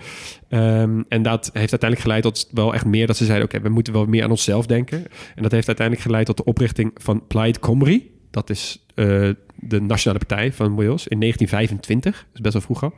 [0.48, 3.68] Ehm, en dat heeft uiteindelijk geleid tot wel echt meer dat ze zeiden: oké, we
[3.68, 5.04] moeten wel meer aan onszelf denken.
[5.34, 8.10] En dat heeft uiteindelijk geleid tot de oprichting van Plaid Cymru.
[8.30, 12.12] Dat is eh, de nationale partij van Wales in 1925.
[12.12, 12.94] Dat is best wel vroeg al.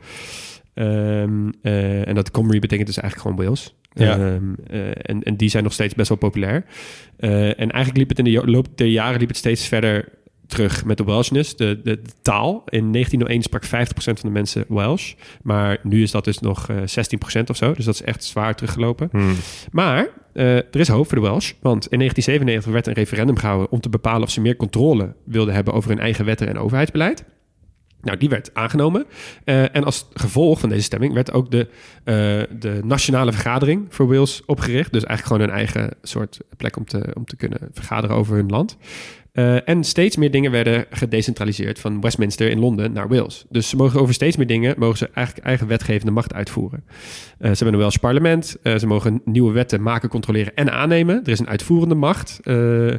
[0.73, 3.75] Ehm, eh, en dat Cymru betekent dus eigenlijk gewoon Wales.
[3.93, 4.13] Ja.
[4.13, 6.65] Ehm, eh, en, en die zijn nog steeds best wel populair.
[7.17, 10.09] En eigenlijk liep het in de loop der jaren liep het steeds verder
[10.51, 12.63] terug met de Welshness, de, de, de taal.
[12.65, 15.13] In 1901 sprak 50% van de mensen Welsh.
[15.41, 17.73] Maar nu is dat dus nog eh 16% of zo.
[17.73, 19.09] Dus dat is echt zwaar teruggelopen.
[19.11, 19.35] Hmm.
[19.71, 21.51] Maar eh, er is hoop voor de Welsh.
[21.61, 25.53] Want in 1997 werd een referendum gehouden om te bepalen of ze meer controle wilden
[25.53, 27.23] hebben over hun eigen wetten en overheidsbeleid.
[28.01, 29.05] Nou, die werd aangenomen.
[29.43, 31.67] Eh, en als gevolg van deze stemming werd ook de,
[32.03, 34.91] eh, de Nationale Vergadering voor Wales opgericht.
[34.91, 38.49] Dus eigenlijk gewoon hun eigen soort plek om te, om te kunnen vergaderen over hun
[38.49, 38.77] land.
[39.31, 43.45] Eh, en steeds meer dingen werden gedecentraliseerd van Westminster in Londen naar Wales.
[43.49, 46.83] Dus ze mogen over steeds meer dingen mogen ze eigenlijk eigen wetgevende macht uitvoeren.
[46.87, 46.93] Eh,
[47.39, 48.55] ze hebben een Welsh parlement.
[48.63, 51.21] Eh, ze mogen nieuwe wetten maken, controleren en aannemen.
[51.23, 52.39] Er is een uitvoerende macht.
[52.43, 52.93] Eh,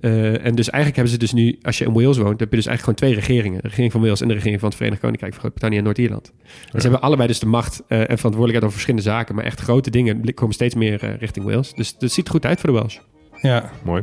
[0.00, 2.56] Eh, en dus eigenlijk hebben ze dus nu, als je in Wales woont, heb je
[2.56, 3.62] dus eigenlijk gewoon twee regeringen.
[3.62, 6.32] De regering van Wales en de regering van het Verenigd Koninkrijk van Groot-Brittannië en Noord-Ierland.
[6.72, 9.34] En ze hebben allebei dus de macht eh, en verantwoordelijkheid over verschillende zaken.
[9.34, 11.72] Maar echt grote dingen komen steeds meer eh, richting Wales.
[11.74, 12.98] Dus het ziet er goed uit voor de Welsh.
[13.42, 14.02] Ja, Mooi.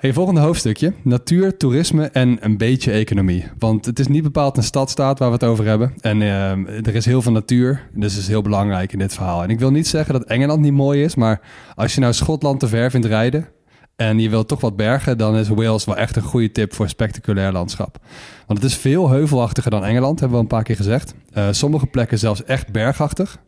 [0.00, 0.92] Hey, volgende hoofdstukje.
[1.02, 3.44] Natuur, toerisme en een beetje economie.
[3.58, 5.92] Want het is niet bepaald een stadstaat waar we het over hebben.
[6.00, 9.42] En ehm, er is heel veel natuur, dus is heel belangrijk in dit verhaal.
[9.42, 11.40] En ik wil niet zeggen dat Engeland niet mooi is, maar
[11.74, 13.48] als je nou Schotland te ver vindt rijden...
[13.96, 16.88] en je wilt toch wat bergen, dan is Wales wel echt een goede tip voor
[16.88, 17.98] spectaculair landschap.
[18.46, 21.14] Want het is veel heuvelachtiger dan Engeland, hebben we al een paar keer gezegd.
[21.32, 23.38] Eh, sommige plekken zelfs echt bergachtig.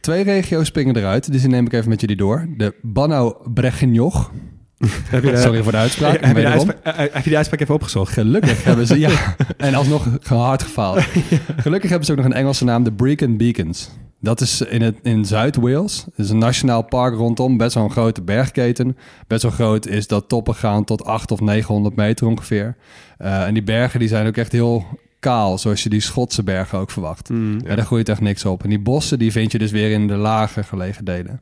[0.00, 2.48] Twee regio's springen eruit, dus die neem ik even met jullie door.
[2.56, 4.30] De Bannau-Bregenoch.
[5.10, 6.20] Heb je de, Sorry voor de uitspraak.
[6.20, 8.12] heb, je de uitspraak, eh, heb je de uitspraak even opgezocht?
[8.12, 11.00] Gelukkig hebben ze, ja, en alsnog hard gefaald.
[11.56, 13.90] Gelukkig hebben ze ook nog een Engelse naam, de Brecon Beacons.
[14.20, 16.04] Dat is in, het, in Zuid-Wales.
[16.04, 18.96] Het is een nationaal park rondom, best wel een grote bergketen.
[19.26, 22.76] Best wel groot is dat toppen gaan tot 800 of 900 meter ongeveer.
[23.18, 24.84] Eh, en die bergen die zijn ook echt heel
[25.18, 27.30] kaal, zoals je die Schotse bergen ook verwacht.
[27.64, 28.62] Ja, daar groeit echt niks op.
[28.62, 31.40] En die bossen die vind je dus weer in de lager gelegen delen.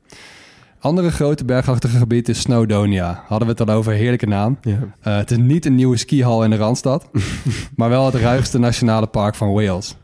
[0.81, 3.23] Andere grote bergachtige gebied is Snowdonia.
[3.27, 4.59] Hadden we het al over, heerlijke naam.
[4.63, 4.79] Ja.
[5.01, 7.09] Eh, het is niet een nieuwe skihal in de Randstad,
[7.77, 9.97] maar wel het ruigste nationale park van Wales.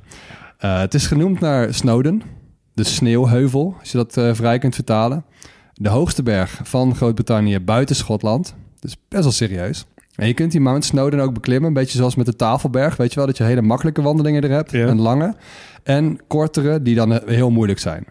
[0.58, 2.22] Eh, het is genoemd naar Snowdon,
[2.72, 5.24] de sneeuwheuvel, als je dat eh, vrij kunt vertalen.
[5.74, 8.54] De hoogste berg van Groot-Brittannië buiten Schotland.
[8.80, 9.86] Dus best wel serieus.
[10.14, 12.96] En je kunt die Mount Snowdon ook beklimmen, een beetje zoals met de Tafelberg.
[12.96, 14.86] Weet je wel, dat je hele makkelijke wandelingen er hebt, Ja.
[14.86, 15.34] en lange.
[15.82, 18.04] En kortere, die dan heel moeilijk zijn.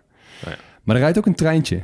[0.45, 0.51] ja.
[0.83, 1.81] Maar er rijdt ook een treintje.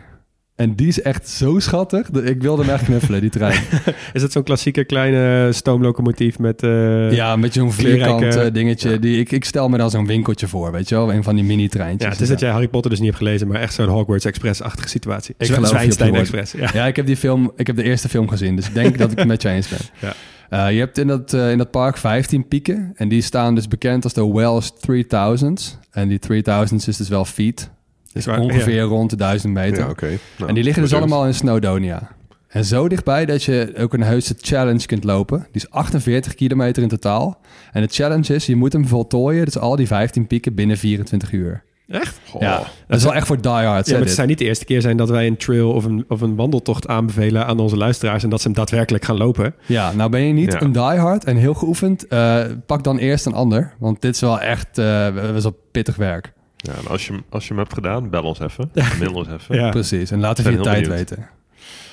[0.59, 2.09] En die is echt zo schattig.
[2.09, 3.61] dat Ik wilde hem echt knuffelen, die trein.
[4.13, 6.63] Is dat zo'n klassieke kleine stoomlocomotief met...
[6.63, 8.99] eh, Ja, met zo'n vierkant eh, dingetje.
[8.99, 11.13] Die, ik, ik stel me dan zo'n winkeltje voor, weet je wel?
[11.13, 12.03] Een van die mini-treintjes.
[12.03, 14.25] Ja, het is dat jij Harry Potter dus niet hebt gelezen, maar echt zo'n Hogwarts
[14.25, 15.35] Express-achtige situatie.
[15.37, 16.15] Ik Zw- geloof Zwijnstein.
[16.15, 16.51] Express.
[16.51, 16.69] Ja.
[16.73, 19.11] Ja, ik heb die film, ik heb de eerste film gezien, dus ik denk dat
[19.11, 19.79] ik het met je eens ben.
[20.09, 20.13] Ja.
[20.49, 24.03] Eh, je hebt in dat, in dat park 15 pieken en die staan dus bekend
[24.03, 25.79] als de Wells 3000.
[25.91, 27.69] En die 3000 is dus wel feet.
[28.13, 29.83] Dus Waar- ongeveer rond de 1000 meter.
[29.83, 30.17] Ja, oké.
[30.37, 32.09] Nou, en die liggen dus allemaal in Snowdonia.
[32.47, 35.37] En zo dichtbij dat je ook een heuse challenge kunt lopen.
[35.51, 37.41] Die is 48 kilometer in totaal.
[37.71, 41.31] En de challenge is, je moet hem voltooien, dus al die 15 pieken binnen 24
[41.31, 41.63] uur.
[41.87, 42.19] Echt?
[42.39, 43.65] Ja, dat is wel echt voor diehards.
[43.65, 44.15] Ja, maar het dit.
[44.15, 46.87] zou niet de eerste keer zijn dat wij een trail of een, of een wandeltocht
[46.87, 49.55] aanbevelen aan onze luisteraars en dat ze hem daadwerkelijk gaan lopen.
[49.65, 50.61] Ja, nou ben je niet Ja.
[50.61, 52.07] een diehard en heel geoefend.
[52.07, 55.95] eh, pak dan eerst een ander, want dit is wel echt eh best wel pittig
[55.95, 56.33] werk.
[56.61, 58.71] Ja, en als je, hem- als je hem hebt gedaan, bel ons even.
[58.99, 59.55] Mail ons even.
[59.55, 59.69] Ja.
[59.69, 61.09] Precies, en laat even je heel tijd benieuwd.
[61.09, 61.29] weten.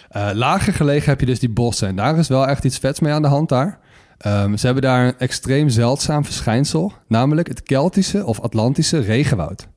[0.09, 3.01] Eh, lager gelegen heb je dus die bossen en daar is wel echt iets vets
[3.01, 3.79] mee aan de hand daar.
[4.19, 9.69] Ehm, ze hebben daar een extreem zeldzaam verschijnsel, namelijk het Keltische of Atlantische regenwoud.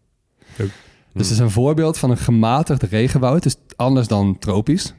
[1.14, 4.94] Dus het is een voorbeeld van een gematigd regenwoud, dus anders dan tropisch.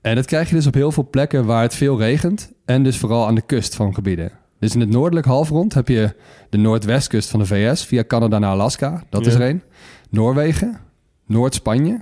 [0.00, 2.98] En dat krijg je dus op heel veel plekken waar het veel regent en dus
[2.98, 4.32] vooral aan de kust van gebieden.
[4.62, 6.14] Dus in het noordelijk halfrond heb je
[6.50, 9.02] de noordwestkust van de VS via Canada naar Alaska.
[9.10, 9.62] Dat is er één.
[10.10, 10.78] Noorwegen,
[11.26, 12.00] Noord-Spanje,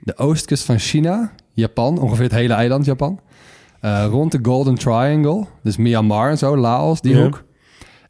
[0.00, 3.20] de oostkust van China, Japan, ongeveer het hele eiland Japan.
[3.80, 7.22] Eh, rond de Golden Triangle, dus Myanmar en zo, Laos, die Ja.
[7.22, 7.44] hoek.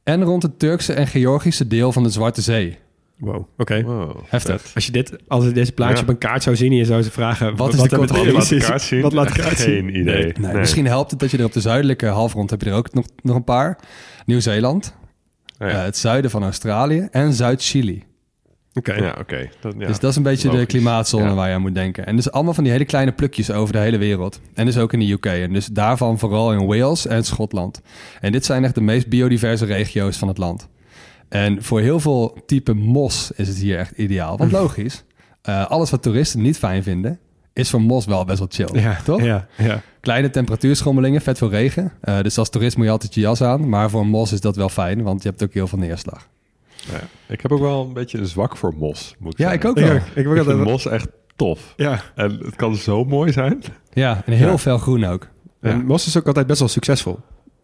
[0.02, 2.78] En rond het Turkse en Georgische deel van de Zwarte Zee.
[3.18, 3.82] Wow, oké.
[3.82, 4.60] Wow, Heftig.
[4.60, 4.74] vet.
[4.74, 6.02] Als je dit, als je deze plaatje Ja.
[6.02, 7.56] op een kaart zou zien en je zou ze vragen...
[7.56, 8.22] Wat is de controle?
[8.24, 9.00] deze- Laat de kaart zien.
[9.00, 9.74] Wat laat de kaart zien?
[9.74, 10.02] Geen idee.
[10.14, 10.24] Nee.
[10.24, 10.54] Nee, Nee.
[10.54, 13.04] Misschien helpt het dat je er op de zuidelijke halfrond heb je er ook nog,
[13.22, 13.78] nog een paar.
[14.26, 14.94] Nieuw-Zeeland,
[15.58, 15.74] Oh, ja.
[15.78, 18.04] eh, het zuiden van Australië en Zuid-Chili.
[18.74, 18.92] Oké.
[18.94, 19.48] ja, oké.
[19.76, 21.34] Dus dat is een beetje de klimaatzone Ja.
[21.34, 22.06] waar je aan moet denken.
[22.06, 24.40] En dus allemaal van die hele kleine plukjes over de hele wereld.
[24.54, 25.26] En dus ook in de UK.
[25.26, 27.80] En dus daarvan vooral in Wales en Schotland.
[28.20, 30.68] En dit zijn echt de meest biodiverse regio's van het land.
[31.28, 34.36] En voor heel veel type mos is het hier echt ideaal.
[34.38, 35.04] Want logisch,
[35.42, 37.18] eh, alles wat toeristen niet fijn vinden...
[37.52, 39.22] is voor mos wel best wel chill, Ja, toch?
[39.22, 39.80] Ja, ja.
[40.00, 41.92] Kleine temperatuurschommelingen, vet veel regen.
[42.00, 43.68] Eh, dus als toerist moet je altijd je jas aan.
[43.68, 46.28] Maar voor een mos is dat wel fijn, want je hebt ook heel veel neerslag.
[46.92, 47.00] Ja.
[47.28, 49.62] Ik heb ook wel een beetje een zwak voor mos, moet ik Ja, zeggen.
[49.70, 49.94] ik ook Ik wel.
[49.94, 50.34] ook.
[50.36, 51.72] Ik Ik vind mos echt tof.
[51.76, 52.00] Ja.
[52.14, 53.62] En het kan zo mooi zijn.
[53.92, 54.58] Ja, en heel Ja.
[54.58, 55.28] veel groen ook.
[55.60, 55.82] En Ja.
[55.84, 57.18] Mos is ook altijd best wel succesvol.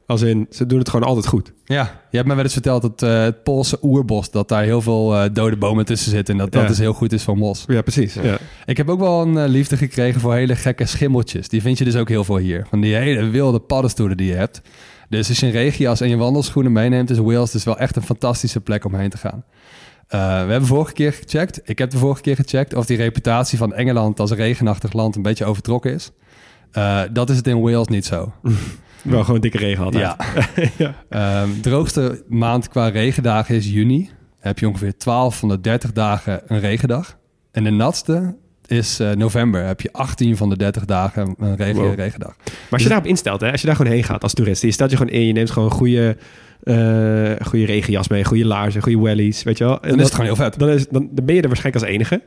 [0.07, 1.53] Als in, ze doen het gewoon altijd goed.
[1.64, 4.31] Ja, je hebt me wel eens verteld dat eh, het Poolse oerbos...
[4.31, 6.35] dat daar heel veel eh, dode bomen tussen zitten...
[6.35, 6.69] en dat dat Ja.
[6.69, 7.64] dus heel goed is voor mos.
[7.67, 8.14] Ja, precies.
[8.14, 8.38] Ja.
[8.64, 11.49] Ik heb ook wel een eh, liefde gekregen voor hele gekke schimmeltjes.
[11.49, 12.67] Die vind je dus ook heel veel hier.
[12.69, 14.61] Van die hele wilde paddenstoelen die je hebt.
[15.09, 17.11] Dus als je een regenjas en je wandelschoenen meeneemt...
[17.11, 19.45] is Wales dus wel echt een fantastische plek om heen te gaan.
[20.09, 21.61] Eh, we hebben vorige keer gecheckt.
[21.64, 22.75] Ik heb de vorige keer gecheckt...
[22.75, 25.17] of die reputatie van Engeland als regenachtig land...
[25.17, 26.11] een beetje overtrokken is.
[26.71, 28.33] Eh, dat is het in Wales niet zo.
[29.05, 30.14] Wel gewoon dikke regen altijd.
[30.79, 30.95] Ja.
[31.09, 33.99] Ehm, droogste maand qua regendagen is juni.
[34.05, 37.19] Dan heb je ongeveer 12 van de 30 dagen een regendag.
[37.53, 38.37] En de natste
[38.67, 39.64] is eh, november.
[39.67, 41.95] Heb je 18 van de 30 dagen een regen, Wow.
[41.95, 42.35] regendag.
[42.45, 44.71] Maar als je daarop instelt, hè, als je daar gewoon heen gaat als toerist, je
[44.71, 46.17] stelt je gewoon in, je neemt gewoon een goede,
[46.62, 49.75] eh, goede regenjas mee, goede laarzen, goede wellies, weet je wel.
[49.75, 50.59] En Dan is dat- het gewoon heel vet.
[50.59, 52.23] dan, is, dan, dan ben je er waarschijnlijk als enige.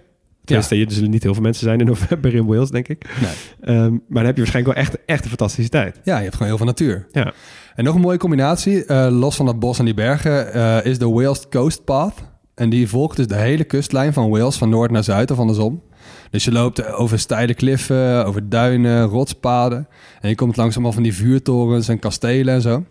[0.47, 3.05] Tenminste, er zullen niet heel veel mensen zijn in november in Wales, denk ik.
[3.21, 3.75] Nee.
[3.75, 5.99] Ehm, maar dan heb je waarschijnlijk wel echt, echt een fantastische tijd.
[6.03, 7.07] Ja, je hebt gewoon heel veel natuur.
[7.11, 7.33] Ja.
[7.75, 10.99] En nog een mooie combinatie, eh, los van dat bos en die bergen, eh, is
[10.99, 12.13] de Wales Coast Path.
[12.55, 15.81] En die volgt dus de hele kustlijn van Wales, van noord naar zuid of andersom.
[16.29, 19.87] Dus je loopt over steile kliffen, over duinen, rotspaden.
[20.21, 22.83] En je komt langs allemaal van die vuurtorens en kastelen en zo.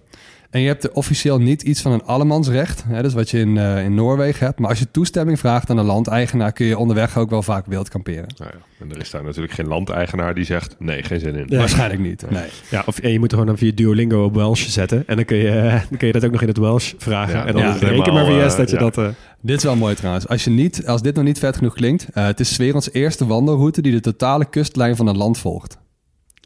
[0.50, 3.59] En je hebt er officieel niet iets van een allemansrecht, hè, dus wat je in,
[3.59, 4.59] eh, in Noorwegen hebt.
[4.59, 7.88] Maar als je toestemming vraagt aan de landeigenaar, kun je onderweg ook wel vaak wild
[7.88, 8.26] kamperen.
[8.37, 10.76] Nou ja, en er is daar natuurlijk geen landeigenaar die zegt...
[10.78, 11.44] nee, geen zin in.
[11.48, 11.59] Ja.
[11.59, 12.48] Waarschijnlijk niet, nee.
[12.70, 15.02] Ja, of en je moet er gewoon dan via Duolingo op Welsh zetten.
[15.06, 17.37] En dan kun je, dan kun je dat ook nog in het Welsh vragen.
[17.38, 18.82] Ja, en dan ja, reken helemaal, maar weer eens eh, dat je ja.
[18.82, 18.98] dat...
[18.98, 19.09] eh,
[19.40, 20.28] Dit is wel mooi trouwens.
[20.28, 22.92] Als, je niet, als dit nog niet vet genoeg klinkt, eh, het is 's werelds
[22.92, 25.78] eerste wandelroute die de totale kustlijn van het land volgt.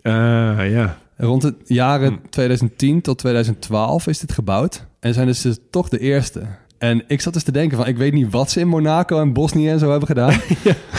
[0.02, 0.98] ah, ja.
[1.20, 2.18] Rond het jaren Hm.
[2.30, 4.86] 2010 tot 2012 is dit gebouwd.
[5.00, 6.42] En zijn dus, dus toch de eerste.
[6.78, 9.32] En ik zat dus te denken van, ik weet niet wat ze in Monaco en
[9.32, 10.28] Bosnië en zo hebben gedaan.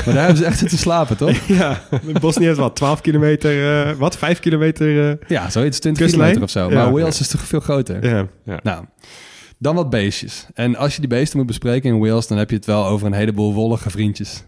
[0.05, 1.37] Maar daar hebben ze echt zitten slapen, toch?
[1.57, 1.81] Ja,
[2.19, 5.09] Bosnië heeft wat, 12 kilometer, eh, wat, 5 kilometer?
[5.09, 6.31] eh, Ja, zoiets 20 Kustlijn?
[6.33, 6.75] kilometer of zo.
[6.77, 6.83] Ja.
[6.83, 8.05] maar Wales is toch veel groter.
[8.45, 8.59] ja.
[8.63, 8.85] Nou,
[9.57, 10.45] dan wat beestjes.
[10.53, 13.07] En als je die beesten moet bespreken in Wales, dan heb je het wel over
[13.07, 14.43] een heleboel wollige vriendjes.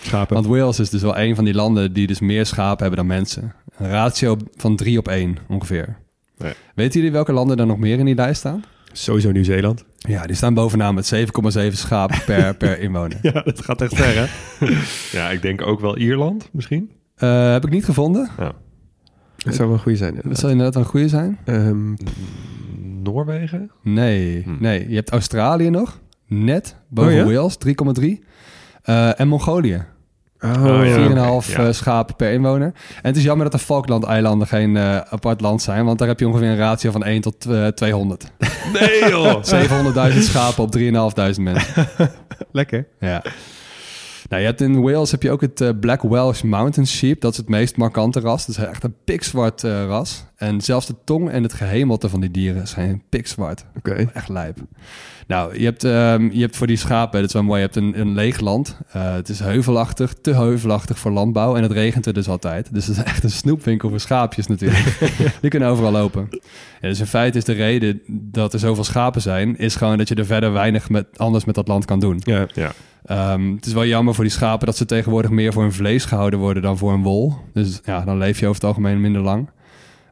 [0.00, 0.34] Schapen.
[0.34, 3.06] Want Wales is dus wel een van die landen die dus meer schapen hebben dan
[3.16, 3.54] mensen.
[3.76, 5.96] Een ratio van 3 op 1 ongeveer.
[6.38, 6.52] Nee.
[6.74, 8.62] Weten jullie welke landen er nog meer in die lijst staan?
[8.92, 9.84] Sowieso Nieuw-Zeeland.
[9.98, 13.18] Ja, die staan bovenaan met 7,7 schapen per, per inwoner.
[13.22, 14.26] Ja, dat gaat echt ver, hè?
[15.18, 16.90] Ja, ik denk ook wel Ierland misschien.
[17.16, 18.28] Eh, heb ik niet gevonden.
[19.36, 20.14] Dat zou wel een goede zijn.
[20.14, 20.40] Dat inderdaad.
[20.40, 21.38] zou inderdaad een goede zijn.
[21.44, 21.94] Hm.
[23.02, 23.70] Noorwegen?
[23.82, 24.56] Nee, Hm.
[24.60, 24.88] nee.
[24.88, 26.00] Je hebt Australië nog.
[26.26, 27.24] Net boven Oh ja?
[27.24, 28.24] Wales, 3,3.
[28.84, 29.84] Eh, en Mongolië.
[30.40, 30.96] Oh, Oh, ja.
[30.96, 31.66] 4,5 oké, ja.
[31.66, 32.66] eh, schapen per inwoner.
[32.66, 36.18] En het is jammer dat de Falkland-eilanden geen eh, apart land zijn, want daar heb
[36.20, 38.30] je ongeveer een ratio van 1 tot eh, 200.
[38.72, 39.42] Nee joh!
[40.12, 41.86] 700.000 schapen op 3.500 mensen.
[42.52, 42.86] Lekker.
[43.00, 43.22] Ja.
[44.28, 47.20] Nou, je hebt in Wales heb je ook het eh, Black Welsh Mountain Sheep.
[47.20, 48.46] Dat is het meest markante ras.
[48.46, 50.24] Dat is echt een pikzwart eh, ras.
[50.36, 53.64] En zelfs de tong en het gehemelte van die dieren zijn pikzwart.
[53.76, 54.10] Oké.
[54.12, 54.58] Echt lijp.
[55.26, 57.76] Nou, je hebt, ehm, je hebt voor die schapen, dat is wel mooi, je hebt
[57.76, 58.78] een, een leeg land.
[58.90, 61.56] Eh, het is heuvelachtig, te heuvelachtig voor landbouw.
[61.56, 62.68] En het regent er dus altijd.
[62.74, 64.98] Dus het is echt een snoepwinkel voor schaapjes natuurlijk.
[65.40, 66.28] die kunnen overal lopen.
[66.80, 69.58] Ja, dus in feite is de reden dat er zoveel schapen zijn...
[69.58, 72.20] is gewoon dat je er verder weinig met, anders met dat land kan doen.
[72.24, 72.46] Ja.
[72.54, 72.72] Ja.
[73.04, 76.04] Ehm, het is wel jammer voor die schapen dat ze tegenwoordig meer voor hun vlees
[76.04, 77.34] gehouden worden dan voor hun wol.
[77.52, 79.48] Dus ja, dan leef je over het algemeen minder lang.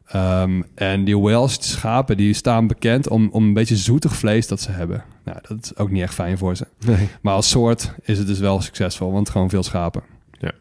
[0.05, 4.61] Ehm, en die Welsh schapen die staan bekend om, om een beetje zoetig vlees dat
[4.61, 5.03] ze hebben.
[5.25, 6.67] Nou, dat is ook niet echt fijn voor ze.
[6.85, 7.09] Nee.
[7.21, 10.03] Maar als soort is het dus wel succesvol, want gewoon veel schapen.
[10.39, 10.51] Ja.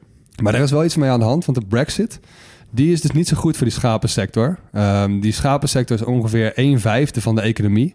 [0.42, 2.20] Maar er is wel iets mee aan de hand, want de Brexit
[2.70, 4.58] Die is dus niet zo goed voor die schapensector.
[4.72, 7.94] Ehm, die schapensector is ongeveer 1 vijfde van de economie.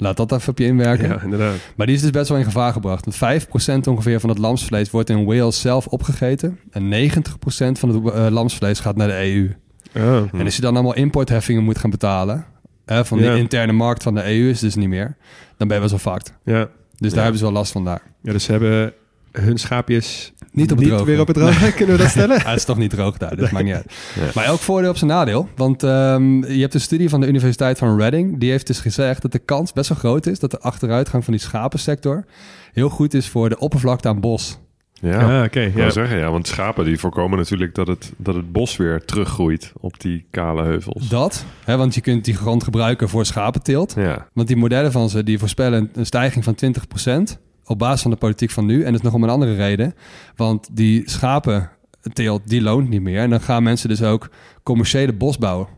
[0.00, 1.08] Laat dat even op je inwerken.
[1.08, 1.54] Ja, inderdaad.
[1.76, 3.04] Maar die is dus best wel in gevaar gebracht.
[3.20, 3.44] Want
[3.84, 6.58] 5% ongeveer van het lamsvlees wordt in Wales zelf opgegeten.
[6.70, 9.54] En 90% van het eh, lamsvlees gaat naar de EU.
[9.96, 10.22] Oh.
[10.32, 12.44] En als je dan allemaal importheffingen moet gaan betalen...
[12.84, 13.32] Hè, van Ja.
[13.32, 15.16] de interne markt van de EU is dus niet meer...
[15.56, 16.32] dan ben je wel zo fucked.
[16.44, 16.68] Ja.
[16.96, 18.02] Dus daar hebben ze wel last van daar.
[18.22, 18.92] ja, dus ze hebben
[19.32, 21.04] hun schaapjes Niet op het droge.
[21.04, 21.72] weer op het droge.
[21.72, 22.40] Kunnen we dat stellen?
[22.46, 23.92] Het is toch niet droog daar, dus maakt niet uit.
[24.14, 24.22] Ja.
[24.34, 25.48] Maar elk voordeel op zijn nadeel.
[25.56, 28.38] Want ehm, je hebt een studie van de Universiteit van Reading.
[28.40, 30.38] Die heeft dus gezegd dat de kans best wel groot is...
[30.38, 32.24] dat de achteruitgang van die schapensector...
[32.72, 34.58] heel goed is voor de oppervlakte aan bos.
[35.00, 35.60] Ja, Ah, oké.
[35.60, 35.90] ik ja.
[35.90, 40.00] zeggen, ja, want schapen die voorkomen natuurlijk dat het, dat het bos weer teruggroeit op
[40.00, 41.08] die kale heuvels.
[41.08, 43.94] Dat, hè, want je kunt die grond gebruiken voor schapenteelt.
[43.96, 48.02] Ja, Want die modellen van ze die voorspellen een- een stijging van 20% op basis
[48.02, 48.78] van de politiek van nu.
[48.78, 49.94] En dat is nog om een andere reden.
[50.36, 53.18] Want die schapenteelt, die loont niet meer.
[53.20, 54.30] En dan gaan mensen dus ook
[54.62, 55.68] commerciële bosbouw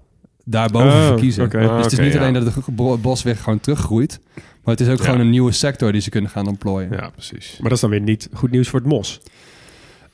[0.45, 1.51] daarboven Oh, verkiezen.
[1.51, 2.19] Dus Ah, het is niet ja.
[2.21, 4.21] alleen dat het bo- bos weer gewoon teruggroeit.
[4.35, 5.05] Maar het is ook Ja.
[5.05, 6.91] gewoon een nieuwe sector die ze kunnen gaan ontplooien.
[6.93, 7.51] ja, precies.
[7.53, 9.21] Maar dat is dan weer niet goed nieuws voor het mos.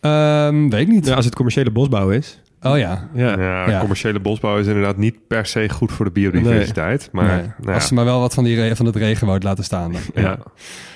[0.01, 1.07] Ehm, weet ik niet.
[1.07, 2.39] Ja, als het commerciële bosbouw is.
[2.71, 3.09] Oh ja.
[3.15, 3.39] Ja.
[3.41, 3.79] Ja, Ja.
[3.81, 7.09] commerciële bosbouw is inderdaad niet per se goed voor de biodiversiteit.
[7.13, 7.37] Maar Nee.
[7.37, 7.73] nou ja.
[7.75, 9.93] Als ze maar wel wat van, die van het regenwoud laten staan.
[9.93, 10.01] Dan.
[10.15, 10.39] ja.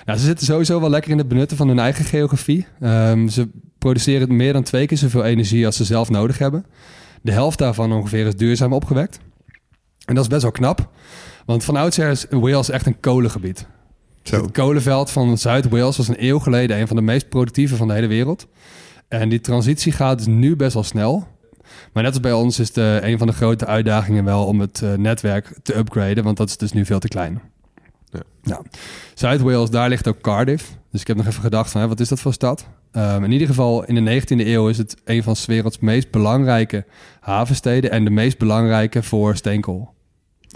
[0.04, 2.66] Nou, ze zitten sowieso wel lekker in het benutten van hun eigen geografie.
[2.80, 6.66] Ehm, ze produceren meer dan twee keer zoveel energie als ze zelf nodig hebben.
[7.22, 9.20] De helft daarvan ongeveer is duurzaam opgewekt.
[10.04, 10.88] En dat is best wel knap.
[11.46, 13.66] Want van oudsher is Wales echt een kolengebied.
[14.22, 14.42] Dus Zo.
[14.42, 17.94] Het kolenveld van Zuid-Wales was een eeuw geleden een van de meest productieve van de
[17.94, 18.46] hele wereld.
[19.08, 21.26] En die transitie gaat dus nu best wel snel.
[21.92, 24.82] Maar net als bij ons is de, een van de grote uitdagingen wel om het
[24.82, 27.40] eh, netwerk te upgraden, want dat is dus nu veel te klein.
[28.10, 28.22] Ja.
[28.42, 28.64] Nou,
[29.14, 30.78] Zuid-Wales, daar ligt ook Cardiff.
[30.90, 32.66] Dus ik heb nog even gedacht van, hè, wat is dat voor stad?
[32.92, 36.10] Ehm, in ieder geval, in de 19e eeuw is het een van 's werelds meest
[36.10, 36.84] belangrijke
[37.20, 39.94] havensteden en de meest belangrijke voor steenkool.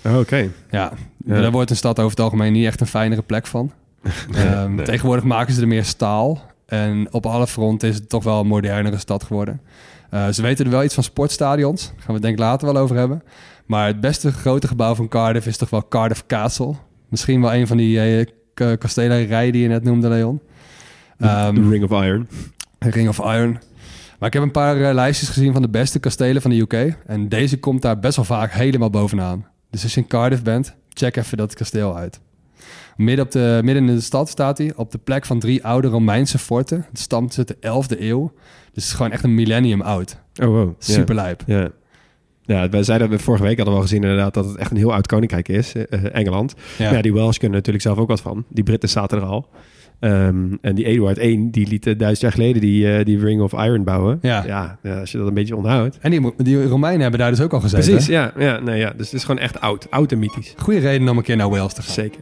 [0.05, 0.50] Oh, Oké.
[0.70, 3.72] Ja, daar wordt een stad over het algemeen niet echt een fijnere plek van.
[4.35, 4.85] Ehm, nee.
[4.85, 6.42] Tegenwoordig maken ze er meer staal.
[6.66, 9.61] En op alle fronten is het toch wel een modernere stad geworden.
[10.14, 11.83] Eh, ze weten er wel iets van sportstadions.
[11.87, 13.22] Daar gaan we het denk ik later wel over hebben.
[13.66, 16.74] Maar het beste grote gebouw van Cardiff is toch wel Cardiff Castle.
[17.09, 20.40] Misschien wel een van die eh, k- kastelenrijen die je net noemde, Leon.
[21.18, 22.29] Ehm, The Ring of Iron.
[22.79, 23.59] Ring of Iron.
[24.18, 26.96] Maar ik heb een paar eh, lijstjes gezien van de beste kastelen van de UK.
[27.07, 29.46] En deze komt daar best wel vaak helemaal bovenaan.
[29.70, 32.20] Dus als je in Cardiff bent, check even dat kasteel uit.
[32.96, 35.88] Midden, op de, midden in de stad staat hij, op de plek van drie oude
[35.88, 36.87] Romeinse forten.
[36.88, 38.33] Het stamt uit de 11e eeuw.
[38.72, 40.18] Dus het is gewoon echt een millennium oud.
[40.42, 40.74] Oh, wow.
[40.78, 41.42] Super lijp.
[41.46, 41.70] Ja.
[42.46, 44.76] Ja, wij zeiden we vorige week hadden we al gezien inderdaad dat het echt een
[44.76, 46.54] heel oud koninkrijk is, eh, Engeland.
[46.78, 46.92] Ja.
[46.92, 47.02] Ja.
[47.02, 48.44] die Welsh kunnen natuurlijk zelf ook wat van.
[48.48, 49.48] Die Britten zaten er al.
[50.00, 53.40] Ehm, en die Eduard I, die liet eh, duizend jaar geleden die, eh, die Ring
[53.40, 54.18] of Iron bouwen.
[54.22, 54.44] Ja.
[54.46, 55.98] Ja, ja, als je dat een beetje onthoudt.
[56.00, 57.90] En die, die Romeinen hebben daar dus ook al gezeten.
[57.90, 58.92] Precies, ja, ja, nee, ja.
[58.96, 59.90] Dus het is gewoon echt oud.
[59.90, 60.54] Oud en mythisch.
[60.57, 61.94] Goede reden om een keer naar Wales te gaan.
[61.94, 62.20] Zeker.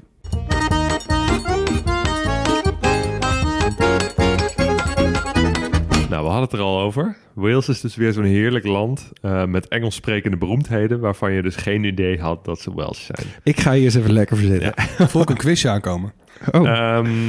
[6.23, 7.17] Nou, we hadden het er al over.
[7.35, 11.01] Wales is dus weer zo'n heerlijk land eh, met Engels sprekende beroemdheden...
[11.01, 13.27] waarvan je dus geen idee had dat ze Welsh zijn.
[13.43, 14.73] Ik ga hier eens even lekker voor zitten.
[15.11, 16.13] Voel ik een quizje aankomen.
[16.53, 17.29] Oh, Ehm,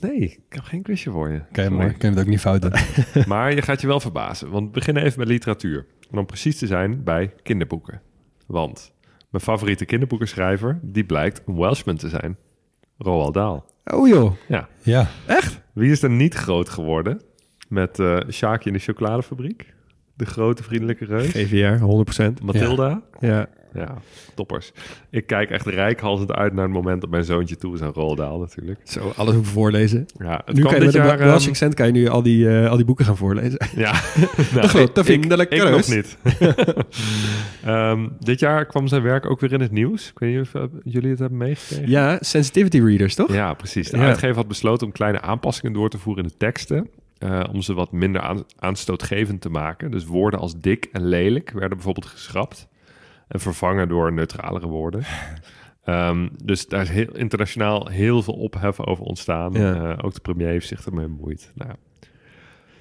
[0.00, 1.40] nee, ik heb geen quizje voor je.
[1.48, 1.86] Oké, mooi.
[1.92, 2.72] Kunnen we het ook niet fout doen.
[3.32, 5.86] Maar je gaat je wel verbazen, want we beginnen even met literatuur.
[6.10, 8.00] En om precies te zijn bij kinderboeken.
[8.46, 8.92] Want
[9.30, 12.36] mijn favoriete kinderboekenschrijver, die blijkt een Welshman te zijn.
[12.98, 13.64] Roald Dahl.
[13.84, 14.32] oh joh.
[14.48, 14.68] Ja.
[14.82, 15.08] Ja.
[15.72, 17.20] Wie is er niet groot geworden
[17.74, 19.72] met eh Sjaakje in de chocoladefabriek?
[20.16, 21.26] De grote vriendelijke reus.
[21.30, 21.78] GVR,
[22.22, 22.42] 100%.
[22.44, 23.02] Mathilda.
[23.20, 23.46] Ja.
[23.74, 23.94] Ja.
[24.34, 24.72] toppers.
[25.10, 28.16] Ik kijk echt rijkhalsend uit naar het moment dat mijn zoontje toe is aan Roald
[28.16, 28.80] Dahl natuurlijk.
[28.84, 30.06] Zo, alles hoeven voorlezen.
[30.18, 31.20] Ja, het nu kan je dit met jaar...
[31.20, 33.58] Ehm, accent kan je nu al die, eh, al die boeken gaan voorlezen.
[33.76, 33.92] Ja,
[34.54, 35.86] nou, ik- ik- vriendelijke ik, reus.
[35.88, 36.16] nog niet.
[37.64, 40.08] Ehm, dit jaar kwam zijn werk ook weer in het nieuws.
[40.10, 41.90] Ik weet niet of eh, jullie het hebben meegekregen.
[41.90, 43.32] Ja, sensitivity readers, toch?
[43.32, 43.90] Ja, precies.
[43.90, 44.04] De Ja.
[44.04, 46.88] uitgever had besloten om kleine aanpassingen door te voeren in de teksten.
[47.18, 49.90] Eh, om ze wat minder aan, aanstootgevend te maken.
[49.90, 52.68] Dus woorden als dik en lelijk werden bijvoorbeeld geschrapt.
[53.28, 55.02] En vervangen door neutralere woorden.
[55.84, 59.52] Ehm, dus daar is heel, internationaal heel veel ophef over ontstaan.
[59.52, 59.94] Ja.
[59.94, 61.52] Eh, ook de premier heeft zich ermee bemoeid.
[61.54, 61.72] Nou,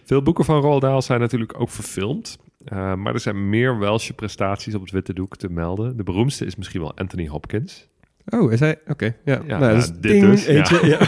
[0.04, 2.38] veel boeken van Roald Dahl zijn natuurlijk ook verfilmd.
[2.66, 5.98] Eh, maar er zijn meer Welsche prestaties op het witte doek te melden.
[5.98, 7.90] De beroemdste is misschien wel Anthony Hopkins.
[8.30, 8.80] Oh, is hij?
[8.88, 9.42] Oké, ja.
[9.48, 10.52] Ja, nou, ja, is dit ding, dus, ja.
[10.52, 10.88] eentje.
[10.88, 11.00] Ja.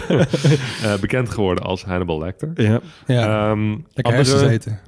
[0.92, 2.50] Eh, bekend geworden als Hannibal Lecter.
[2.54, 2.80] ja.
[3.06, 3.50] Ja.
[3.50, 4.80] Ehm, Lekker andere- hersens eten.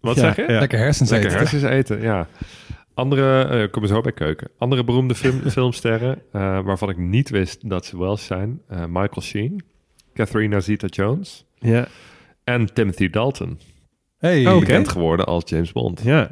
[0.00, 0.52] Wat Ja, zeg je?
[0.52, 0.58] ja.
[0.58, 1.40] Lekker hersens Lekker eten.
[1.40, 2.28] hersens eten, ja.
[2.94, 4.48] Andere, eh kom er zo bij keuken.
[4.58, 8.60] Andere beroemde film, filmsterren, eh, waarvan ik niet wist dat ze Welsh zijn.
[8.68, 9.62] eh, Michael Sheen,
[10.14, 11.86] Catherine Zeta-Jones Ja.
[12.44, 13.58] en Timothy Dalton.
[14.18, 14.46] Hey.
[14.46, 14.58] Oh.
[14.58, 16.00] Bekend geworden als James Bond.
[16.04, 16.30] Ja.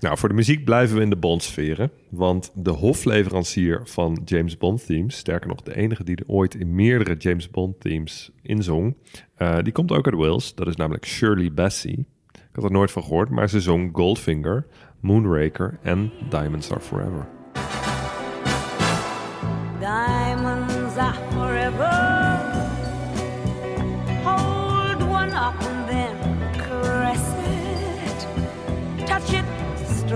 [0.00, 1.90] Nou, voor de muziek blijven we in de Bond-sferen.
[2.08, 5.16] Want de hofleverancier van James Bond-themes...
[5.16, 8.96] sterker nog, de enige die er ooit in meerdere James Bond-themes inzong...
[9.34, 10.54] eh, die komt ook uit Wales.
[10.54, 12.04] Dat is namelijk Shirley Bassey.
[12.32, 14.66] Ik had er nooit van gehoord, maar ze zong Goldfinger,
[15.00, 17.28] Moonraker en Diamonds Are Forever.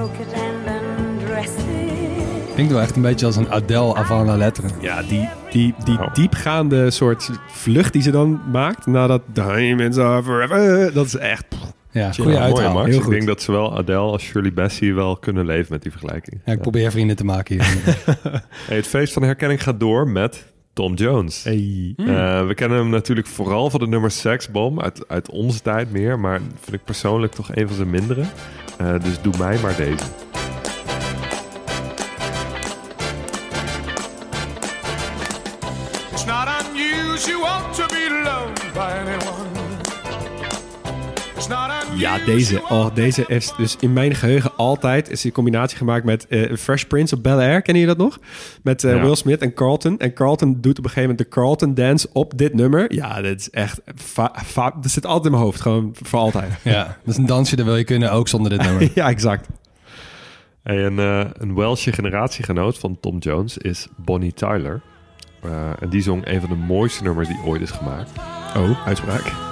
[0.01, 0.66] Stroke it and
[0.98, 2.55] undress it.
[2.55, 4.68] Klinkt wel echt een beetje als een Adele avant la lettre.
[4.80, 6.14] Ja, die, die, die Oh.
[6.14, 11.44] diepgaande soort vlucht die ze dan maakt nadat Diamonds Are Forever, dat is echt...
[11.90, 12.68] Ja, goede Ja, Mooi.
[12.68, 12.88] Max.
[12.88, 16.40] heel Ik denk dat zowel Adele als Shirley Bassey wel kunnen leven met die vergelijking.
[16.44, 17.96] Ja, ik probeer vrienden te maken hier.
[18.66, 21.44] Hey, het feest van herkenning gaat door met Tom Jones.
[21.44, 21.94] Hey.
[21.96, 25.92] Eh, we kennen hem natuurlijk vooral van de nummer Sex Bomb uit, uit onze tijd
[25.92, 28.22] meer, maar vind ik persoonlijk toch een van zijn mindere.
[28.81, 30.05] Eh, dus doe mij maar deze.
[42.11, 42.62] Ja, deze.
[42.68, 46.82] Oh, deze is dus in mijn geheugen altijd is die combinatie gemaakt met eh, Fresh
[46.82, 47.62] Prince of Bel-Air.
[47.62, 48.18] Kennen jullie dat nog?
[48.62, 49.02] Met eh, Ja.
[49.02, 49.98] Will Smith en Carlton.
[49.98, 52.92] En Carlton doet op een gegeven moment de Carlton dance op dit nummer.
[52.94, 53.80] Ja, dat is echt...
[54.54, 55.61] dat zit altijd in mijn hoofd.
[55.61, 56.52] Gewoon voor altijd.
[56.62, 58.90] ja, dat is een dansje, dat wil je kunnen, ook zonder dit nummer.
[58.94, 59.48] ja, exact.
[60.62, 64.80] Hey, een, eh een Welsh generatiegenoot van Tom Jones is Bonnie Tyler.
[65.42, 68.11] Eh, en die zong een van de mooiste nummers die ooit is gemaakt.
[68.56, 69.49] Oh, uitspraak.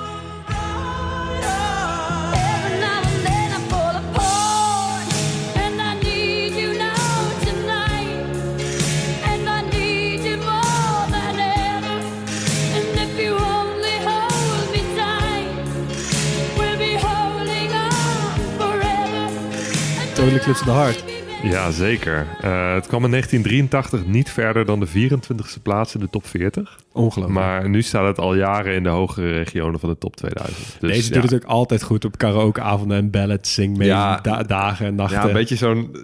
[20.28, 21.28] Of the.
[21.42, 22.26] Ja, zeker.
[22.40, 26.78] Eh, het kwam in 1983 niet verder dan de 24e plaats in de top 40.
[26.92, 27.38] Ongelooflijk.
[27.40, 30.56] Maar nu staat het al jaren in de hogere regionen van de top 2000.
[30.80, 31.20] Dus, Deze ja.
[31.20, 34.20] doet het ook altijd goed op karaokeavonden en ballads, zing mee, Ja.
[34.22, 35.20] da- dagen en nachten.
[35.20, 35.96] Ja, een beetje zo'n...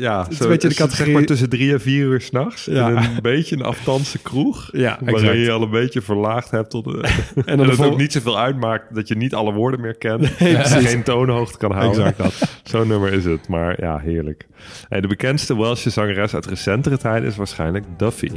[0.00, 2.64] Ja, is zo, een beetje de zeg maar tussen drie en vier uur s'nachts.
[2.64, 2.88] Ja.
[2.88, 4.68] In een beetje een aftanse kroeg.
[4.72, 5.38] Ja, Waarin exact.
[5.38, 6.70] je al een beetje verlaagd hebt.
[6.70, 7.08] Tot, de-
[7.44, 10.20] en dat het vol- ook niet zoveel uitmaakt dat je niet alle woorden meer kent.
[10.20, 10.90] Nee, dat je precies.
[10.90, 12.04] geen toonhoogte kan houden.
[12.06, 12.48] Exact dat.
[12.72, 13.48] Zo'n nummer is het.
[13.48, 14.46] Maar ja, heerlijk.
[14.88, 18.30] Hey, de bekendste Welsche zangeres uit recentere tijden is waarschijnlijk Duffy.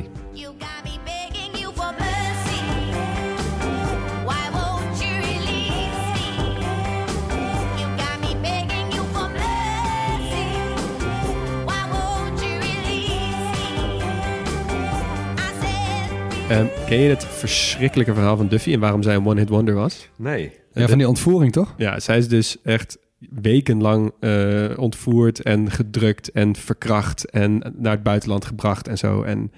[16.49, 20.09] Ehm, ken je het verschrikkelijke verhaal van Duffy en waarom zij een one-hit wonder was?
[20.15, 20.51] Nee.
[20.73, 21.73] Ja, van die ontvoering, toch?
[21.77, 22.97] Ja, zij is dus echt
[23.41, 29.21] wekenlang eh, ontvoerd en gedrukt en verkracht en naar het buitenland gebracht en zo.
[29.21, 29.51] En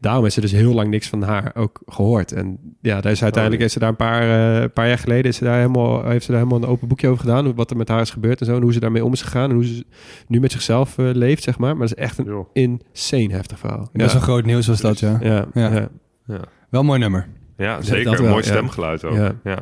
[0.00, 2.32] daarom is er dus heel lang niks van haar ook gehoord.
[2.32, 4.22] En ja, daar is uiteindelijk is ze daar een paar,
[4.62, 7.08] eh, paar jaar geleden is ze daar helemaal, heeft ze daar helemaal een open boekje
[7.08, 7.54] over gedaan.
[7.54, 8.56] Wat er met haar is gebeurd en zo.
[8.56, 9.50] En hoe ze daarmee om is gegaan.
[9.50, 9.84] En hoe ze
[10.28, 11.76] nu met zichzelf eh, leeft, zeg maar.
[11.76, 13.88] Maar dat is echt een insane heftig verhaal.
[13.92, 14.18] Best ja.
[14.18, 15.18] wel groot nieuws was dat, ja.
[15.20, 15.72] Ja, Ja.
[15.74, 15.88] ja.
[16.26, 16.40] Ja.
[16.70, 17.26] Wel een mooi nummer.
[17.56, 18.10] Ja, zeker.
[18.10, 18.50] wel, mooi ja.
[18.50, 19.16] stemgeluid ook.
[19.16, 19.34] Ja.
[19.44, 19.58] Ja.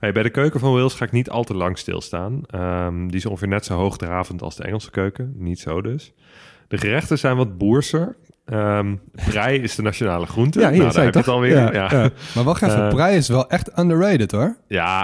[0.00, 2.40] Hey, bij de keuken van Wales ga ik niet al te lang stilstaan.
[2.46, 5.32] Ehm, die is ongeveer net zo hoogdravend als de Engelse keuken.
[5.36, 6.12] Niet zo dus.
[6.68, 8.16] De gerechten zijn wat boerser.
[8.44, 8.94] Ehm
[9.30, 10.60] prei is de nationale groente.
[10.60, 11.34] Ja, hier, nou, daar heb ik je het toch?
[11.34, 11.56] alweer.
[11.56, 12.02] Ja, Ja, ja.
[12.02, 12.10] ja.
[12.34, 14.56] Maar wacht even, Eh, Prij is wel echt underrated, hoor.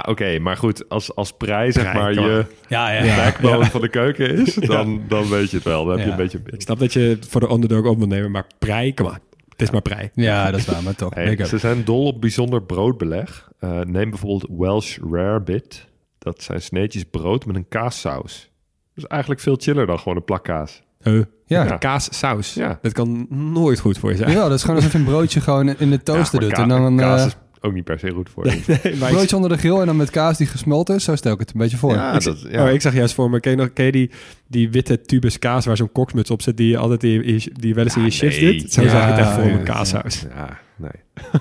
[0.07, 0.39] oké.
[0.39, 0.89] maar goed.
[0.89, 3.16] Als, als prei zeg Prei, maar je Ja, ja.
[3.16, 5.85] backbone van de keuken is, dan, dan weet je het wel.
[5.85, 6.11] Dan heb je Ja.
[6.11, 6.41] een beetje...
[6.45, 9.19] Ik snap dat je het voor de underdog op moet nemen, maar prei, kom aan.
[9.59, 10.11] Het is maar prei.
[10.14, 11.14] Ja, dat is waar, maar toch.
[11.14, 13.50] Hey, ze zijn dol op bijzonder broodbeleg.
[13.59, 15.86] Eh, neem bijvoorbeeld Welsh Rarebit.
[16.18, 18.50] Dat zijn sneetjes brood met een kaassaus.
[18.94, 20.82] Dat is eigenlijk veel chiller dan gewoon een plak kaas.
[21.02, 21.22] Huh?
[21.46, 21.64] Ja.
[21.64, 21.76] Ja.
[21.76, 22.54] Kaassaus.
[22.54, 22.78] Ja.
[22.82, 24.30] Dat kan nooit goed voor je zijn.
[24.30, 26.59] Ja, dat is gewoon alsof je een broodje gewoon in de toaster Ja, doet.
[26.59, 28.50] En dan een kaas eh, is ook niet per se goed voor je.
[28.66, 31.04] Nee, maar ik- broodje onder de grill en dan met kaas die gesmolten is.
[31.04, 31.92] Zo stel ik het een beetje voor.
[31.94, 32.66] Ja, ik, dat, ja.
[32.66, 34.11] Oh, ik zag juist voor me, ken je, nog, ken je die,
[34.46, 37.74] die witte tubus kaas waar zo'n koksmuts op zit, die je altijd in je- die
[37.74, 38.61] wel eens in je nee.
[38.61, 38.72] doet?
[38.72, 39.64] Zo Ja, zag ik het echt voor ja, me, ja.
[39.64, 40.24] kaassaus.
[40.34, 40.90] Ja, nee.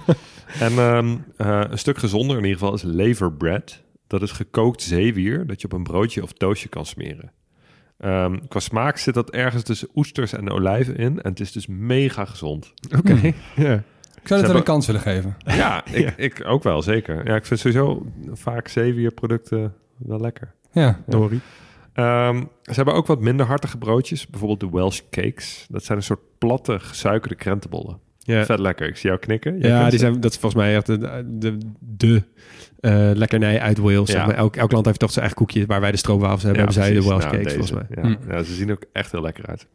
[0.59, 3.82] en ehm, eh, een stuk gezonder in ieder geval is leverbread.
[4.07, 7.32] Dat is gekookt zeewier dat je op een broodje of toastje kan smeren.
[7.97, 11.22] Ehm, qua smaak zit dat ergens tussen oesters en olijven in.
[11.22, 12.74] En het is dus mega gezond.
[12.97, 13.34] Oké, Hmm.
[13.55, 13.84] ja.
[14.28, 15.36] Zou het hebben- wel een kans willen geven.
[15.62, 17.28] Ja, ik, ik ook wel, zeker.
[17.28, 20.54] Ja, ik vind sowieso vaak zeewierproducten wel lekker.
[20.72, 21.00] Ja.
[21.06, 21.40] Dory.
[21.94, 24.28] Ehm, ze hebben ook wat minder hartige broodjes.
[24.28, 25.66] Bijvoorbeeld de Welsh cakes.
[25.70, 28.00] Dat zijn een soort platte gesuikerde krentenbollen.
[28.20, 28.46] Ja.
[28.46, 28.88] Vet lekker.
[28.88, 29.60] Ik zie jou knikken.
[29.60, 32.24] Jij Ja, die zijn, dat is volgens mij echt de, de, de
[32.80, 33.98] eh, lekkernij uit Wales.
[34.10, 34.16] Ja.
[34.18, 34.36] Zeg maar.
[34.36, 35.66] elk, elk land heeft toch zijn eigen koekje.
[35.66, 37.08] Waar wij de stroopwafels hebben, hebben zij de.
[37.08, 37.68] Welsh Nou, cakes deze.
[37.68, 38.04] volgens mij.
[38.04, 38.18] Ja.
[38.36, 39.68] Ja, ze zien ook echt heel lekker uit.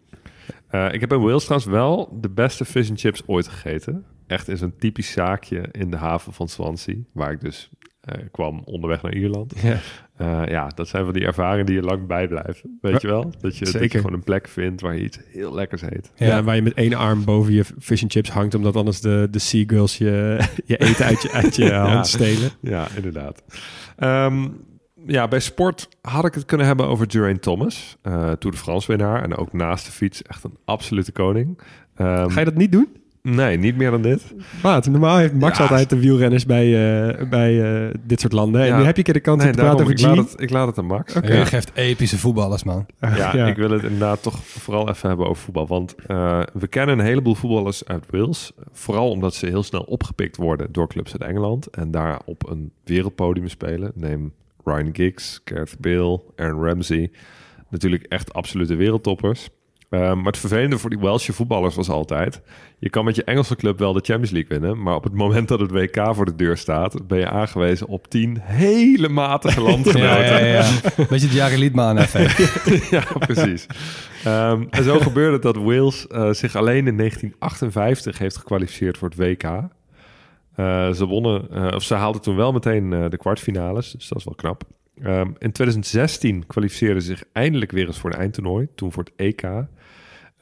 [0.68, 4.04] Eh, ik heb in Wales trouwens wel de beste fish and chips ooit gegeten.
[4.32, 6.96] Echt in zo'n typisch zaakje in de haven van Swansea.
[7.12, 7.70] Waar ik dus
[8.00, 9.54] eh, kwam onderweg naar Ierland.
[9.62, 9.78] Ja.
[10.16, 12.78] Eh, ja, dat zijn van die ervaringen die je lang bijblijven.
[12.80, 13.32] Weet je wel?
[13.40, 16.10] Dat je, dat je gewoon een plek vindt waar je iets heel lekkers eet.
[16.16, 16.42] Ja.
[16.42, 19.38] waar je met één arm boven je fish and chips hangt, omdat anders de, de
[19.38, 21.86] seagulls je, je eten uit je, uit je Ja.
[21.88, 22.50] hand stelen.
[22.60, 23.42] Ja, inderdaad.
[23.96, 24.48] Ehm,
[25.06, 27.96] ja, bij sport had ik het kunnen hebben over Geraint Thomas.
[28.02, 29.22] eh Tour de France winnaar.
[29.22, 31.58] En ook naast de fiets echt een absolute koning.
[31.94, 32.88] Ehm, Ga je dat niet doen?
[33.28, 34.34] Nee, niet meer dan dit.
[34.62, 34.86] Wat?
[34.86, 35.62] Normaal heeft Max Ja.
[35.64, 38.60] altijd de wielrenners bij, eh, bij eh, dit soort landen.
[38.60, 38.76] En Ja.
[38.78, 40.02] nu heb je een keer de kans Nee, om te praten over ik G.
[40.02, 41.12] laat, het, ik laat het aan Max.
[41.12, 41.44] Je Ja.
[41.44, 42.86] geeft epische voetballers, man.
[43.00, 43.46] Ja, Ja.
[43.46, 45.66] ik wil het inderdaad toch vooral even hebben over voetbal.
[45.66, 48.52] Want eh, we kennen een heleboel voetballers uit Wales.
[48.72, 51.66] Vooral omdat ze heel snel opgepikt worden door clubs uit Engeland.
[51.66, 53.92] En daar op een wereldpodium spelen.
[53.94, 54.32] Neem
[54.64, 57.10] Ryan Giggs, Gareth Bale, Aaron Ramsey.
[57.70, 59.48] Natuurlijk echt absolute wereldtoppers.
[59.92, 62.40] Eh, maar het vervelende voor die Welsche voetballers was altijd...
[62.78, 64.82] je kan met je Engelse club wel de Champions League winnen...
[64.82, 67.06] maar op het moment dat het WK voor de deur staat...
[67.06, 70.24] ben je aangewezen op tien hele matige landgenoten.
[70.24, 70.64] Ja, ja, ja.
[71.08, 72.60] Beetje het Jari Liedman effect.
[72.90, 73.66] ja, precies.
[74.24, 79.08] Ehm, en zo gebeurde het dat Wales eh, zich alleen in 1958 heeft gekwalificeerd voor
[79.08, 79.42] het WK.
[79.42, 84.24] Eh, ze wonnen, eh, of ze haalden toen wel meteen de kwartfinales, dus dat is
[84.24, 84.62] wel knap.
[85.02, 89.12] Ehm, in 2016 kwalificeerden ze zich eindelijk weer eens voor een eindtoernooi, toen voor het
[89.16, 89.42] EK.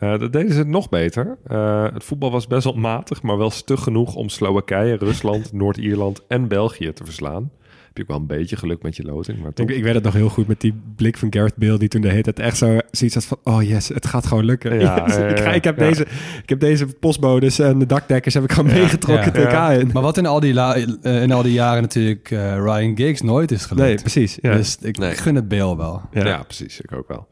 [0.00, 1.36] Eh, dat deden ze nog beter.
[1.46, 6.20] Eh, het voetbal was best wel matig, maar wel stug genoeg om Slowakije, Rusland, Noord-Ierland
[6.28, 7.50] en België te verslaan.
[7.86, 9.68] Heb je ook wel een beetje geluk met je loting, maar toch.
[9.68, 12.00] Ik, ik weet het nog heel goed met die blik van Gareth Bale die toen
[12.00, 14.80] de hele tijd echt zo zoiets had van oh yes, het gaat gewoon lukken.
[14.80, 15.88] Ja, Yes, ik, ga, ik, heb ja.
[15.88, 16.02] deze,
[16.42, 19.68] ik heb deze postbodes en de dakdekkers heb ik gewoon meegetrokken Ja.
[19.70, 19.90] het WK in.
[19.92, 23.20] Maar wat in al die, la- eh, in al die jaren natuurlijk eh, Ryan Giggs
[23.20, 23.86] nooit is gelukt.
[23.86, 24.38] Nee, precies.
[24.42, 24.56] Ja.
[24.56, 25.14] Dus ik Nee.
[25.14, 26.00] gun het Bale wel.
[26.12, 26.80] Ja, precies.
[26.80, 27.26] Ik ook wel.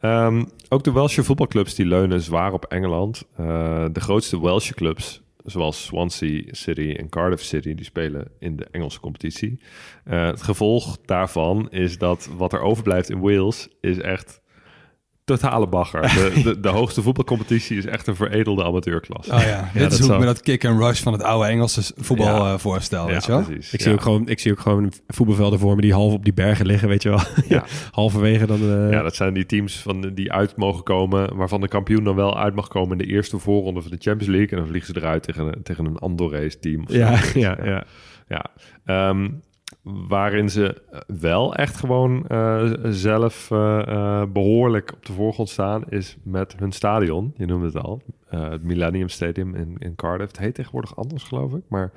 [0.00, 3.26] Ehm, ook de Welsh voetbalclubs die leunen zwaar op Engeland.
[3.36, 8.66] Eh, de grootste Welsh clubs, zoals Swansea City en Cardiff City, die spelen in de
[8.70, 9.60] Engelse competitie.
[10.04, 14.40] Eh, het gevolg daarvan is dat wat er overblijft in Wales is echt
[15.36, 16.00] totale bagger.
[16.02, 19.32] De, de, de hoogste voetbalcompetitie is echt een veredelde amateurklasse.
[19.32, 21.48] Oh ja, dit dat is hoe ik me dat kick en rush van het oude
[21.48, 22.52] Engelse voetbal Ja.
[22.52, 23.42] eh, voorstel, Ja, weet je wel?
[23.42, 23.72] precies.
[23.72, 23.84] Ik, Ja.
[23.84, 26.66] zie ook gewoon, ik zie ook gewoon voetbalvelden voor me die half op die bergen
[26.66, 27.20] liggen, weet je wel.
[27.48, 27.64] Ja.
[27.90, 28.60] Halverwege dan...
[28.60, 32.14] eh, Ja, dat zijn die teams van, die uit mogen komen, waarvan de kampioen dan
[32.16, 34.50] wel uit mag komen in de eerste voorronde van de Champions League.
[34.50, 36.82] En dan vliegen ze eruit tegen, een- tegen een Andorrees team.
[36.82, 36.96] of zo.
[36.98, 37.84] ja, ja, ja.
[38.28, 38.44] Ja,
[38.84, 39.28] Ehm,
[39.82, 46.16] waarin ze wel echt gewoon eh, zelf eh, eh, behoorlijk op de voorgrond staan, is
[46.22, 47.32] met hun stadion.
[47.36, 50.30] Je noemde het al, het Millennium Stadium in, in Cardiff.
[50.30, 51.92] Het heet tegenwoordig anders, geloof ik, maar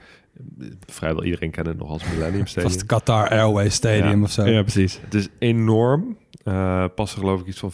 [0.85, 2.71] vrijwel iedereen kent het nog als Millennium Stadium.
[2.71, 4.23] Vast Qatar Airways Stadium Ja.
[4.23, 4.45] of zo.
[4.45, 4.99] ja, precies.
[5.01, 6.17] Het is enorm.
[6.43, 7.71] Eh passen geloof ik iets van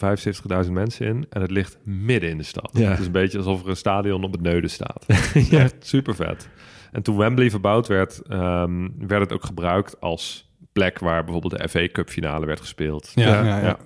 [0.66, 1.26] 75.000 mensen in.
[1.30, 2.70] En het ligt midden in de stad.
[2.72, 2.90] Ja.
[2.90, 5.04] Het is een beetje alsof er een stadion op het neuden staat.
[5.50, 5.58] ja.
[5.58, 6.48] Echt super vet.
[6.92, 11.68] En toen Wembley verbouwd werd, ehm, werd het ook gebruikt als plek waar bijvoorbeeld de
[11.68, 13.12] FA Cup finale werd gespeeld.
[13.14, 13.78] Ja, ja, ja.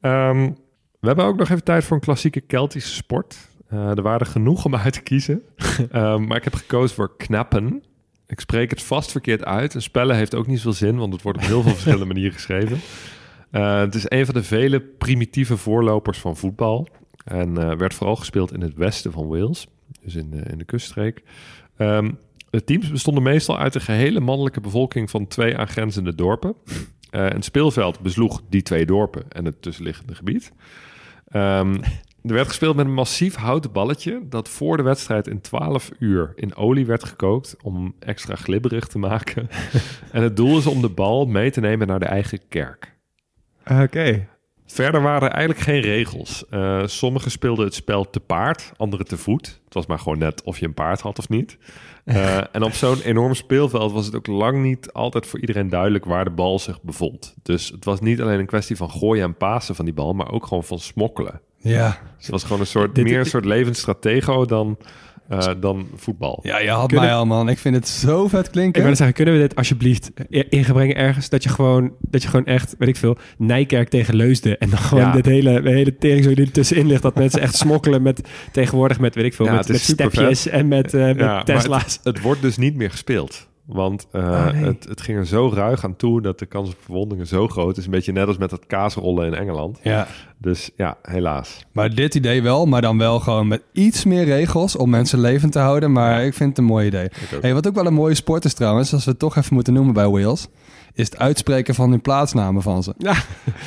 [0.00, 0.50] Ehm,
[1.00, 3.48] we hebben ook nog even tijd voor een klassieke Keltische sport.
[3.68, 5.42] Eh, er waren er genoeg om uit te kiezen.
[5.90, 7.82] Ehm, maar ik heb gekozen voor knappen.
[8.26, 9.74] Ik spreek het vast verkeerd uit.
[9.74, 12.32] En spellen heeft ook niet zoveel zin, want het wordt op heel veel verschillende manieren
[12.32, 12.80] geschreven.
[13.50, 16.88] Eh, het is een van de vele primitieve voorlopers van voetbal.
[17.24, 19.66] En eh, werd vooral gespeeld in het westen van Wales,
[20.02, 21.22] dus in de, in de kuststreek.
[21.76, 22.10] Ehm,
[22.50, 26.54] de teams bestonden meestal uit de gehele mannelijke bevolking van twee aangrenzende dorpen.
[27.10, 30.52] Eh, een speelveld besloeg die twee dorpen en het tussenliggende gebied.
[31.26, 31.74] Ehm,
[32.22, 36.32] er werd gespeeld met een massief houten balletje dat voor de wedstrijd in 12 uur
[36.34, 39.48] in olie werd gekookt om extra glibberig te maken.
[40.12, 42.96] en het doel is om de bal mee te nemen naar de eigen kerk.
[43.82, 44.28] Oké.
[44.66, 46.44] Verder waren er eigenlijk geen regels.
[46.50, 49.60] Eh, sommigen speelden het spel te paard, anderen te voet.
[49.64, 51.58] Het was maar gewoon net of je een paard had of niet.
[52.04, 56.04] Eh, en op zo'n enorm speelveld was het ook lang niet altijd voor iedereen duidelijk
[56.04, 57.34] waar de bal zich bevond.
[57.42, 60.30] Dus het was niet alleen een kwestie van gooien en pasen van die bal, maar
[60.30, 61.40] ook gewoon van smokkelen.
[61.58, 61.88] Ja.
[61.88, 64.78] Dus het was gewoon een soort, meer een soort levensstratego dan,
[65.28, 66.40] eh, dan voetbal.
[66.42, 67.48] Ja, je had Kunnen- mij al, man.
[67.48, 68.82] Ik vind het zo vet Ik klinken.
[68.84, 71.28] wil zeggen, kunnen we dit alsjeblieft i- ingebrengen ergens?
[71.28, 74.58] Dat je gewoon, dat je gewoon echt, weet ik veel, Nijkerk tegen Leusden.
[74.58, 75.12] En dan gewoon Ja.
[75.12, 77.02] dit hele, de hele tering zo die ertussenin ligt.
[77.02, 80.68] Dat mensen echt smokkelen met, tegenwoordig met, weet ik veel, Ja, met, met stepjes en
[80.68, 81.82] met, eh, met Ja, maar Tesla's.
[81.94, 83.48] Het, het wordt dus niet meer gespeeld.
[83.64, 84.64] Want eh, Oh, nee.
[84.64, 87.76] het, het ging er zo ruig aan toe dat de kans op verwondingen zo groot
[87.76, 87.84] is.
[87.84, 89.80] Een beetje net als met het kaasrollen in Engeland.
[89.82, 90.06] Ja.
[90.44, 91.64] Dus ja, helaas.
[91.72, 95.52] Maar dit idee wel, maar dan wel gewoon met iets meer regels om mensen levend
[95.52, 95.92] te houden.
[95.92, 97.08] Maar ik vind het een mooi idee.
[97.34, 97.42] ook.
[97.42, 99.72] Hey, wat ook wel een mooie sport is trouwens, als we het toch even moeten
[99.72, 100.48] noemen bij Wales,
[100.94, 102.94] is het uitspreken van hun plaatsnamen van ze.
[102.98, 103.14] Ja,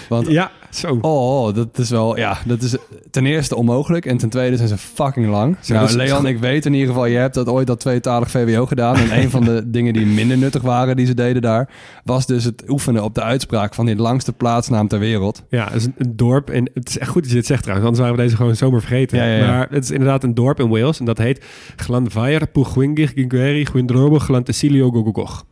[0.09, 0.97] Want ja zo.
[1.01, 2.75] Oh, dat is wel, ja, dat is
[3.11, 5.57] ten eerste onmogelijk en ten tweede zijn ze fucking lang.
[5.61, 8.65] Zo, nou, Leon, ik weet in ieder geval, je hebt dat ooit dat tweetalig VWO
[8.65, 8.95] gedaan.
[8.95, 11.69] En een van de dingen die minder nuttig waren die ze deden daar,
[12.03, 15.43] was dus het oefenen op de uitspraak van die langste plaatsnaam ter wereld.
[15.49, 16.49] Ja, is een, dorp.
[16.73, 18.55] En het is echt goed dat je dit zegt trouwens, anders waren we deze gewoon
[18.55, 19.17] zomaar vergeten.
[19.17, 19.47] Ja, ja, ja.
[19.47, 21.45] Maar het is inderdaad een dorp in Wales en dat heet
[21.75, 25.45] Glanfair, Pugwingig, Gingweri, Gwindrobo, Glantecilio, Gogogoch.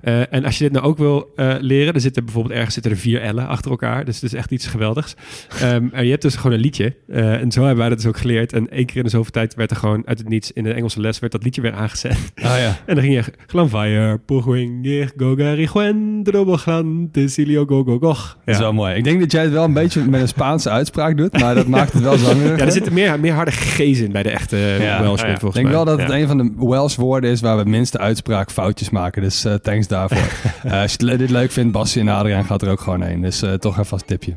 [0.00, 2.92] Eh, en als je dit nou ook wil eh, leren, er zitten bijvoorbeeld ergens zitten
[2.92, 4.04] er vier L'en achter elkaar.
[4.04, 5.14] Dus het is echt iets geweldigs.
[5.60, 6.94] Ehm, en je hebt dus gewoon een liedje.
[7.08, 8.52] Eh, en zo hebben wij dat dus ook geleerd.
[8.52, 10.72] En één keer in de zoveel tijd werd er gewoon uit het niets in de
[10.72, 12.16] Engelse les werd dat liedje weer aangezet.
[12.34, 12.76] Ah ja.
[12.86, 18.36] En dan ging je Glanfair, Pugwingig, Gogari, Gwendrobo, Glantecilio, Gogogoch.
[18.44, 18.94] Dat is wel mooi.
[18.94, 21.66] Ik denk dat jij het wel een beetje met een Spaanse uitspraak doet, maar dat
[21.66, 22.50] maakt het wel zangerig.
[22.62, 25.00] Ja, er zitten meer, meer harde G's in bij de echte Ja.
[25.02, 25.46] Welshmen, Ah, ja.
[25.48, 25.74] Ik denk mij.
[25.74, 26.18] wel dat het Ja.
[26.18, 29.22] een van de Welsh woorden is waar we het minste uitspraakfoutjes maken.
[29.22, 30.30] Dus eh, thanks daarvoor.
[30.62, 33.20] Eh, als je dit leuk vindt, Basje en Adriaan gaat er ook gewoon heen.
[33.20, 34.36] Dus eh, toch even als tipje.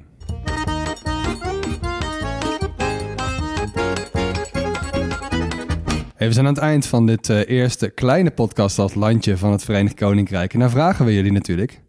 [6.15, 9.51] Hey, we zijn aan het eind van dit eh, eerste kleine podcast als landje van
[9.51, 10.53] het Verenigd Koninkrijk.
[10.53, 11.81] En dan vragen we jullie natuurlijk,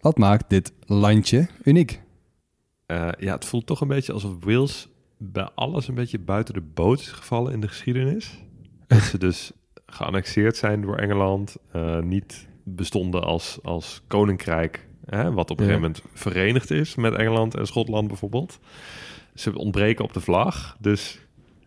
[0.00, 2.00] wat maakt dit landje uniek?
[2.86, 4.88] Eh, ja, het voelt toch een beetje alsof Wales
[5.18, 8.44] bij alles een beetje buiten de boot is gevallen in de geschiedenis.
[8.86, 9.52] Dat ze dus
[9.86, 15.70] geannexeerd zijn door Engeland, eh, niet bestonden als, als koninkrijk, hè, wat op een Ja.
[15.72, 18.58] gegeven moment verenigd is met Engeland en Schotland bijvoorbeeld.
[19.34, 21.18] Ze ontbreken op de vlag, dus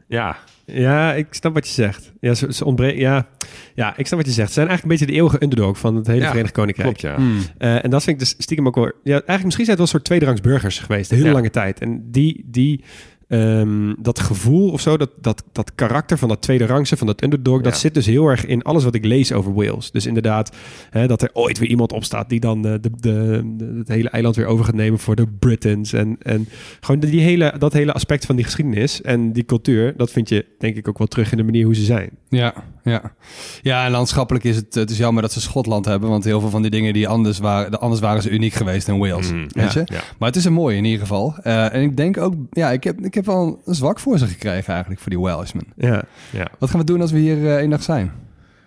[0.07, 2.13] ja, Ja, ik snap wat je zegt.
[2.19, 2.99] Ja, ze, ze ontbreken...
[2.99, 3.27] Ja,
[3.75, 4.47] ja, ik snap wat je zegt.
[4.47, 6.97] Ze zijn eigenlijk een beetje de eeuwige underdog van het hele Ja, Verenigd Koninkrijk.
[6.97, 7.23] klopt ja.
[7.23, 7.39] Hmm.
[7.57, 8.85] Eh, en dat vind ik dus stiekem ook wel...
[8.85, 11.09] Ja, eigenlijk misschien zijn het wel een soort tweederangs burgers geweest.
[11.09, 11.33] De hele Ja.
[11.33, 11.79] lange tijd.
[11.79, 12.43] En die...
[12.45, 12.83] die
[13.31, 17.23] ehm, dat gevoel of zo, dat, dat, dat karakter van dat tweede rangse, van dat
[17.23, 19.91] underdog, dat zit dus heel erg in alles wat ik lees over Wales.
[19.91, 20.55] Dus inderdaad,
[20.89, 24.09] hè, dat er ooit weer iemand opstaat die dan eh, de, de, de- het hele
[24.09, 25.93] eiland weer over gaat nemen voor de Britons.
[25.93, 26.47] En, en
[26.79, 30.45] gewoon die hele, dat hele aspect van die geschiedenis en die cultuur, dat vind je
[30.59, 32.09] denk ik ook wel terug in de manier hoe ze zijn.
[32.29, 32.53] Ja,
[32.83, 33.13] ja.
[33.61, 36.49] ja, en landschappelijk is het, het is jammer dat ze Schotland hebben, want heel veel
[36.49, 39.31] van die dingen die anders waren, anders waren ze uniek geweest in Wales.
[39.31, 39.93] Mm, weet ja, je?
[39.93, 40.01] ja.
[40.19, 41.35] Maar het is een mooie in ieder geval.
[41.43, 44.27] Eh, en ik denk ook, ja, ik heb, ik heb wel een zwak voor ze
[44.27, 45.65] gekregen eigenlijk, voor die Welshmen.
[45.75, 46.47] Ja, ja.
[46.59, 48.11] Wat gaan we doen als we hier eh één dag zijn?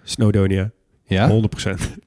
[0.03, 0.71] Snowdonia.
[1.07, 1.31] Ja?
[1.31, 1.35] 100%.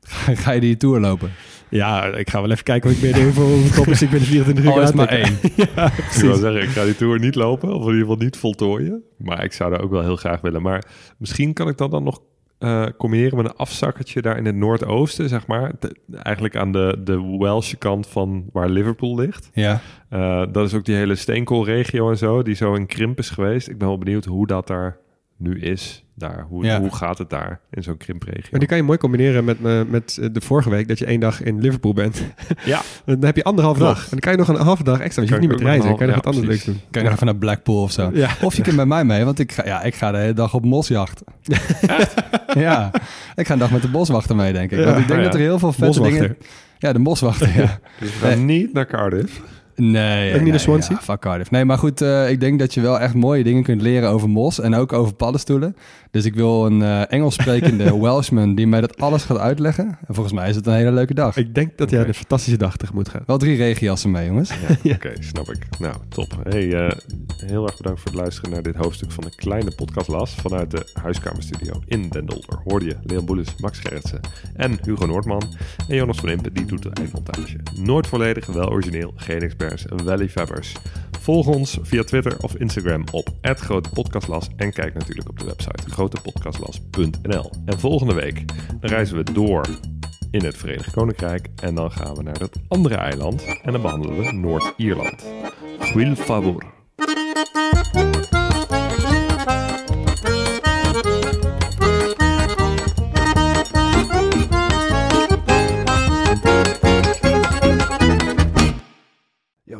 [0.01, 1.31] Ga, ga je die tour lopen?
[1.69, 4.71] Ja, ik ga wel even kijken hoe ik ben hoeveel toppers ik binnen 24 uur
[4.71, 5.37] Al is maar één.
[5.75, 8.37] ja, Ik wil zeggen, ik ga die tour niet lopen, of in ieder geval niet
[8.37, 9.03] voltooien.
[9.17, 10.61] Maar ik zou dat ook wel heel graag willen.
[10.61, 10.83] Maar
[11.17, 12.21] misschien kan ik dat dan nog
[12.57, 15.71] eh, combineren met een afzakkertje daar in het noordoosten, zeg maar.
[15.79, 19.49] De- eigenlijk aan de, de Welsche kant van waar Liverpool ligt.
[19.53, 19.81] Ja.
[20.09, 23.67] Eh, dat is ook die hele steenkoolregio en zo, die zo in krimp is geweest.
[23.69, 24.97] Ik ben wel benieuwd hoe dat daar
[25.37, 26.05] nu is.
[26.19, 26.45] Daar.
[26.49, 26.79] Hoe, Ja.
[26.79, 28.47] hoe gaat het daar in zo'n krimpregio?
[28.51, 31.05] Maar die kan je mooi combineren met, eh, met eh, de vorige week dat je
[31.05, 32.21] één dag in Liverpool bent.
[32.65, 32.81] Ja.
[33.05, 33.93] dan heb je anderhalf Klopt.
[33.93, 34.03] dag.
[34.03, 35.79] En dan kan je nog een halve dag extra, want je Kan hoeft niet meer
[35.79, 35.97] te reizen.
[35.97, 36.79] Kan je nog wat anders leuks doen.
[36.91, 38.09] Kan je nog even naar Blackpool of zo?
[38.13, 38.29] Ja.
[38.41, 40.53] Of je kunt met mij mee, want ik ga, ja, ik ga de hele dag
[40.53, 41.21] op mosjacht.
[42.53, 42.91] ja,
[43.35, 44.77] ik ga een dag met de boswachter mee, denk ik.
[44.79, 44.85] Ja.
[44.85, 45.31] Want ik denk Oh, ja.
[45.31, 46.19] dat er heel veel vette Boswachter.
[46.21, 46.37] dingen...
[46.77, 47.79] Ja, de boswachter, ja.
[47.99, 49.41] Dus we gaan niet naar Cardiff.
[49.75, 50.27] Nee.
[50.27, 50.95] Ook niet nee, naar Swansea?
[50.95, 51.51] Ja, fuck Cardiff.
[51.51, 54.29] Nee, maar goed, eh, ik denk dat je wel echt mooie dingen kunt leren over
[54.29, 55.75] mos en ook over paddenstoelen.
[56.17, 59.85] Dus ik wil een eh, Engels sprekende Welshman die mij dat alles gaat uitleggen.
[59.85, 61.37] En volgens mij is het een hele leuke dag.
[61.37, 63.23] Ik denk dat jij een fantastische dag tegemoet gaat.
[63.25, 64.51] Wel drie regenjassen mee, jongens.
[64.83, 65.67] Ja, Oké, snap ik.
[65.79, 66.37] Nou, top.
[66.43, 66.97] Hey, eh,
[67.45, 70.89] heel erg bedankt voor het luisteren naar dit hoofdstuk van de kleine podcastlas vanuit de
[71.01, 72.59] huiskamerstudio in Den Dolder.
[72.63, 74.19] Hoorde je Leon Boelens, Max Gerritsen
[74.55, 75.43] en Hugo Noordman.
[75.87, 77.57] En Jonas van Impen, die doet de eindmontage.
[77.75, 80.75] Nooit volledig, wel origineel, geen experts en wel liefhebbers.
[81.27, 87.51] Volg ons via Twitter of Instagram op @grotepodcastlas en kijk natuurlijk op de website grotepodcastlas.nl.
[87.65, 88.45] En volgende week
[88.81, 89.65] reizen we door
[90.31, 91.47] in het Verenigd Koninkrijk.
[91.61, 93.43] En dan gaan we naar dat andere eiland.
[93.63, 95.25] En dan behandelen we Noord-Ierland.
[95.79, 96.63] Gwil favor.